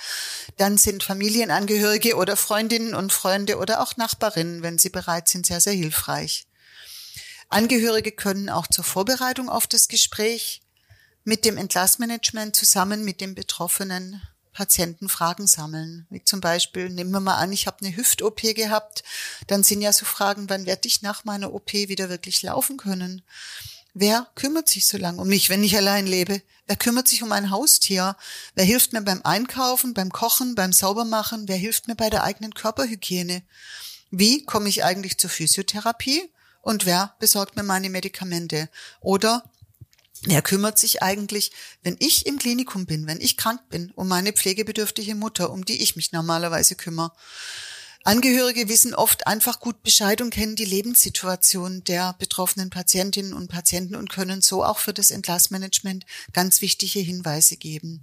dann 0.57 0.77
sind 0.77 1.03
Familienangehörige 1.03 2.15
oder 2.15 2.37
Freundinnen 2.37 2.93
und 2.93 3.11
Freunde 3.11 3.57
oder 3.57 3.81
auch 3.81 3.97
Nachbarinnen, 3.97 4.61
wenn 4.61 4.77
sie 4.77 4.89
bereit 4.89 5.27
sind, 5.27 5.47
sehr, 5.47 5.59
sehr 5.59 5.73
hilfreich. 5.73 6.45
Angehörige 7.49 8.11
können 8.11 8.49
auch 8.49 8.67
zur 8.67 8.83
Vorbereitung 8.83 9.49
auf 9.49 9.65
das 9.65 9.87
Gespräch 9.87 10.61
mit 11.23 11.43
dem 11.43 11.57
Entlassmanagement 11.57 12.55
zusammen 12.55 13.03
mit 13.03 13.21
dem 13.21 13.35
Betroffenen 13.35 14.21
Patienten 14.53 15.09
Fragen 15.09 15.47
sammeln. 15.47 16.05
Wie 16.09 16.23
zum 16.23 16.41
Beispiel, 16.41 16.89
nehmen 16.89 17.11
wir 17.11 17.19
mal 17.19 17.37
an, 17.37 17.51
ich 17.51 17.67
habe 17.67 17.77
eine 17.81 17.95
Hüft-OP 17.95 18.41
gehabt, 18.55 19.03
dann 19.47 19.63
sind 19.63 19.81
ja 19.81 19.93
so 19.93 20.05
Fragen, 20.05 20.49
wann 20.49 20.65
werde 20.65 20.87
ich 20.87 21.01
nach 21.01 21.23
meiner 21.23 21.53
OP 21.53 21.73
wieder 21.73 22.09
wirklich 22.09 22.41
laufen 22.41 22.77
können? 22.77 23.21
Wer 23.93 24.27
kümmert 24.35 24.69
sich 24.69 24.87
so 24.87 24.97
lange 24.97 25.21
um 25.21 25.27
mich, 25.27 25.49
wenn 25.49 25.63
ich 25.63 25.75
allein 25.75 26.07
lebe? 26.07 26.41
Wer 26.65 26.77
kümmert 26.77 27.09
sich 27.09 27.23
um 27.23 27.29
mein 27.29 27.51
Haustier? 27.51 28.15
Wer 28.55 28.63
hilft 28.63 28.93
mir 28.93 29.01
beim 29.01 29.21
Einkaufen, 29.23 29.93
beim 29.93 30.11
Kochen, 30.11 30.55
beim 30.55 30.71
Saubermachen? 30.71 31.49
Wer 31.49 31.57
hilft 31.57 31.87
mir 31.87 31.95
bei 31.95 32.09
der 32.09 32.23
eigenen 32.23 32.53
Körperhygiene? 32.53 33.43
Wie 34.09 34.45
komme 34.45 34.69
ich 34.69 34.83
eigentlich 34.83 35.17
zur 35.17 35.29
Physiotherapie? 35.29 36.31
Und 36.61 36.85
wer 36.85 37.15
besorgt 37.19 37.55
mir 37.55 37.63
meine 37.63 37.89
Medikamente? 37.89 38.69
Oder 39.01 39.43
Wer 40.23 40.43
kümmert 40.43 40.77
sich 40.77 41.01
eigentlich, 41.01 41.51
wenn 41.81 41.95
ich 41.99 42.27
im 42.27 42.37
Klinikum 42.37 42.85
bin, 42.85 43.07
wenn 43.07 43.19
ich 43.19 43.37
krank 43.37 43.61
bin, 43.69 43.91
um 43.95 44.07
meine 44.07 44.33
pflegebedürftige 44.33 45.15
Mutter, 45.15 45.51
um 45.51 45.65
die 45.65 45.81
ich 45.81 45.95
mich 45.95 46.11
normalerweise 46.11 46.75
kümmere? 46.75 47.11
Angehörige 48.03 48.67
wissen 48.67 48.95
oft 48.95 49.27
einfach 49.27 49.59
gut 49.59 49.83
Bescheid 49.83 50.21
und 50.21 50.31
kennen 50.31 50.55
die 50.55 50.65
Lebenssituation 50.65 51.83
der 51.83 52.13
betroffenen 52.13 52.69
Patientinnen 52.71 53.33
und 53.33 53.47
Patienten 53.47 53.95
und 53.95 54.09
können 54.09 54.41
so 54.41 54.63
auch 54.63 54.79
für 54.79 54.93
das 54.93 55.11
Entlassmanagement 55.11 56.05
ganz 56.33 56.61
wichtige 56.61 56.99
Hinweise 56.99 57.57
geben. 57.57 58.01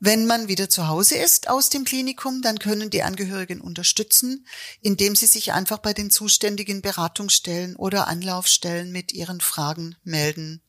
Wenn 0.00 0.26
man 0.26 0.48
wieder 0.48 0.68
zu 0.68 0.88
Hause 0.88 1.16
ist 1.16 1.48
aus 1.48 1.68
dem 1.68 1.84
Klinikum, 1.84 2.42
dann 2.42 2.58
können 2.58 2.90
die 2.90 3.02
Angehörigen 3.02 3.60
unterstützen, 3.60 4.46
indem 4.82 5.16
sie 5.16 5.26
sich 5.26 5.52
einfach 5.52 5.78
bei 5.78 5.94
den 5.94 6.10
zuständigen 6.10 6.82
Beratungsstellen 6.82 7.74
oder 7.74 8.06
Anlaufstellen 8.06 8.92
mit 8.92 9.12
ihren 9.12 9.40
Fragen 9.40 9.96
melden. 10.04 10.63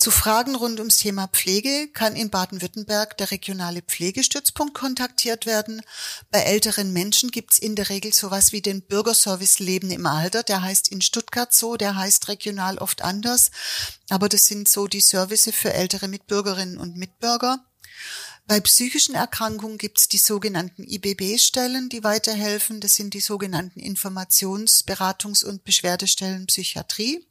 Zu 0.00 0.10
Fragen 0.10 0.54
rund 0.54 0.78
ums 0.78 0.96
Thema 0.96 1.28
Pflege 1.28 1.90
kann 1.92 2.16
in 2.16 2.30
Baden-Württemberg 2.30 3.18
der 3.18 3.30
regionale 3.30 3.82
Pflegestützpunkt 3.82 4.72
kontaktiert 4.72 5.44
werden. 5.44 5.82
Bei 6.30 6.38
älteren 6.38 6.94
Menschen 6.94 7.30
gibt's 7.30 7.58
in 7.58 7.76
der 7.76 7.90
Regel 7.90 8.14
sowas 8.14 8.50
wie 8.52 8.62
den 8.62 8.80
Bürgerservice 8.80 9.58
Leben 9.58 9.90
im 9.90 10.06
Alter. 10.06 10.42
Der 10.42 10.62
heißt 10.62 10.88
in 10.88 11.02
Stuttgart 11.02 11.52
so, 11.52 11.76
der 11.76 11.96
heißt 11.96 12.28
regional 12.28 12.78
oft 12.78 13.02
anders. 13.02 13.50
Aber 14.08 14.30
das 14.30 14.46
sind 14.46 14.70
so 14.70 14.86
die 14.86 15.02
Services 15.02 15.54
für 15.54 15.74
ältere 15.74 16.08
Mitbürgerinnen 16.08 16.78
und 16.78 16.96
Mitbürger. 16.96 17.62
Bei 18.46 18.58
psychischen 18.58 19.14
Erkrankungen 19.14 19.76
gibt's 19.76 20.08
die 20.08 20.16
sogenannten 20.16 20.82
IBB-Stellen, 20.82 21.90
die 21.90 22.02
weiterhelfen. 22.02 22.80
Das 22.80 22.94
sind 22.94 23.12
die 23.12 23.20
sogenannten 23.20 23.80
Informations-, 23.80 24.82
Beratungs- 24.82 25.44
und 25.44 25.62
Beschwerdestellen 25.64 26.46
Psychiatrie. 26.46 27.22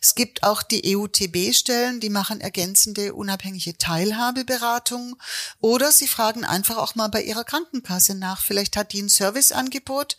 Es 0.00 0.14
gibt 0.14 0.42
auch 0.42 0.62
die 0.62 0.96
EUTB-Stellen, 0.96 2.00
die 2.00 2.10
machen 2.10 2.40
ergänzende 2.40 3.14
unabhängige 3.14 3.78
Teilhabeberatung 3.78 5.16
oder 5.60 5.92
sie 5.92 6.08
fragen 6.08 6.44
einfach 6.44 6.76
auch 6.76 6.94
mal 6.94 7.08
bei 7.08 7.22
ihrer 7.22 7.44
Krankenkasse 7.44 8.14
nach. 8.14 8.42
Vielleicht 8.42 8.76
hat 8.76 8.92
die 8.92 9.02
ein 9.02 9.08
Serviceangebot. 9.08 10.16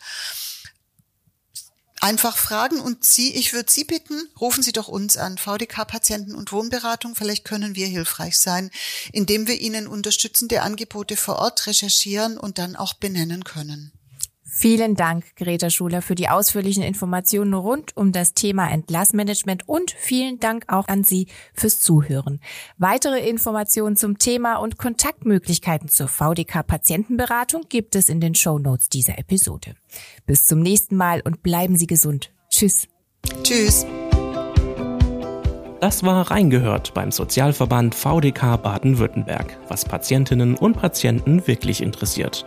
Einfach 2.00 2.36
fragen 2.36 2.78
und 2.78 3.06
Sie, 3.06 3.34
ich 3.34 3.54
würde 3.54 3.72
Sie 3.72 3.84
bitten, 3.84 4.28
rufen 4.38 4.62
Sie 4.62 4.72
doch 4.72 4.86
uns 4.86 5.16
an, 5.16 5.38
VDK-Patienten 5.38 6.34
und 6.34 6.52
Wohnberatung. 6.52 7.14
Vielleicht 7.14 7.44
können 7.44 7.74
wir 7.74 7.86
hilfreich 7.86 8.38
sein, 8.38 8.70
indem 9.12 9.46
wir 9.46 9.58
Ihnen 9.58 9.86
unterstützende 9.86 10.60
Angebote 10.60 11.16
vor 11.16 11.36
Ort 11.36 11.66
recherchieren 11.66 12.36
und 12.36 12.58
dann 12.58 12.76
auch 12.76 12.92
benennen 12.92 13.44
können. 13.44 13.95
Vielen 14.58 14.94
Dank, 14.94 15.36
Greta 15.36 15.68
Schuler, 15.68 16.00
für 16.00 16.14
die 16.14 16.30
ausführlichen 16.30 16.82
Informationen 16.82 17.52
rund 17.52 17.94
um 17.94 18.10
das 18.10 18.32
Thema 18.32 18.70
Entlassmanagement 18.70 19.68
und 19.68 19.90
vielen 19.90 20.40
Dank 20.40 20.64
auch 20.68 20.88
an 20.88 21.04
Sie 21.04 21.26
fürs 21.52 21.82
Zuhören. 21.82 22.40
Weitere 22.78 23.28
Informationen 23.28 23.96
zum 23.96 24.16
Thema 24.16 24.56
und 24.56 24.78
Kontaktmöglichkeiten 24.78 25.90
zur 25.90 26.08
VDK 26.08 26.66
Patientenberatung 26.66 27.66
gibt 27.68 27.94
es 27.96 28.08
in 28.08 28.18
den 28.22 28.34
Show 28.34 28.58
Notes 28.58 28.88
dieser 28.88 29.18
Episode. 29.18 29.74
Bis 30.24 30.46
zum 30.46 30.60
nächsten 30.60 30.96
Mal 30.96 31.20
und 31.20 31.42
bleiben 31.42 31.76
Sie 31.76 31.86
gesund. 31.86 32.32
Tschüss. 32.48 32.88
Tschüss. 33.42 33.84
Das 35.82 36.02
war 36.02 36.30
reingehört 36.30 36.94
beim 36.94 37.12
Sozialverband 37.12 37.94
VDK 37.94 38.56
Baden-Württemberg, 38.56 39.58
was 39.68 39.84
Patientinnen 39.84 40.54
und 40.54 40.78
Patienten 40.78 41.46
wirklich 41.46 41.82
interessiert. 41.82 42.46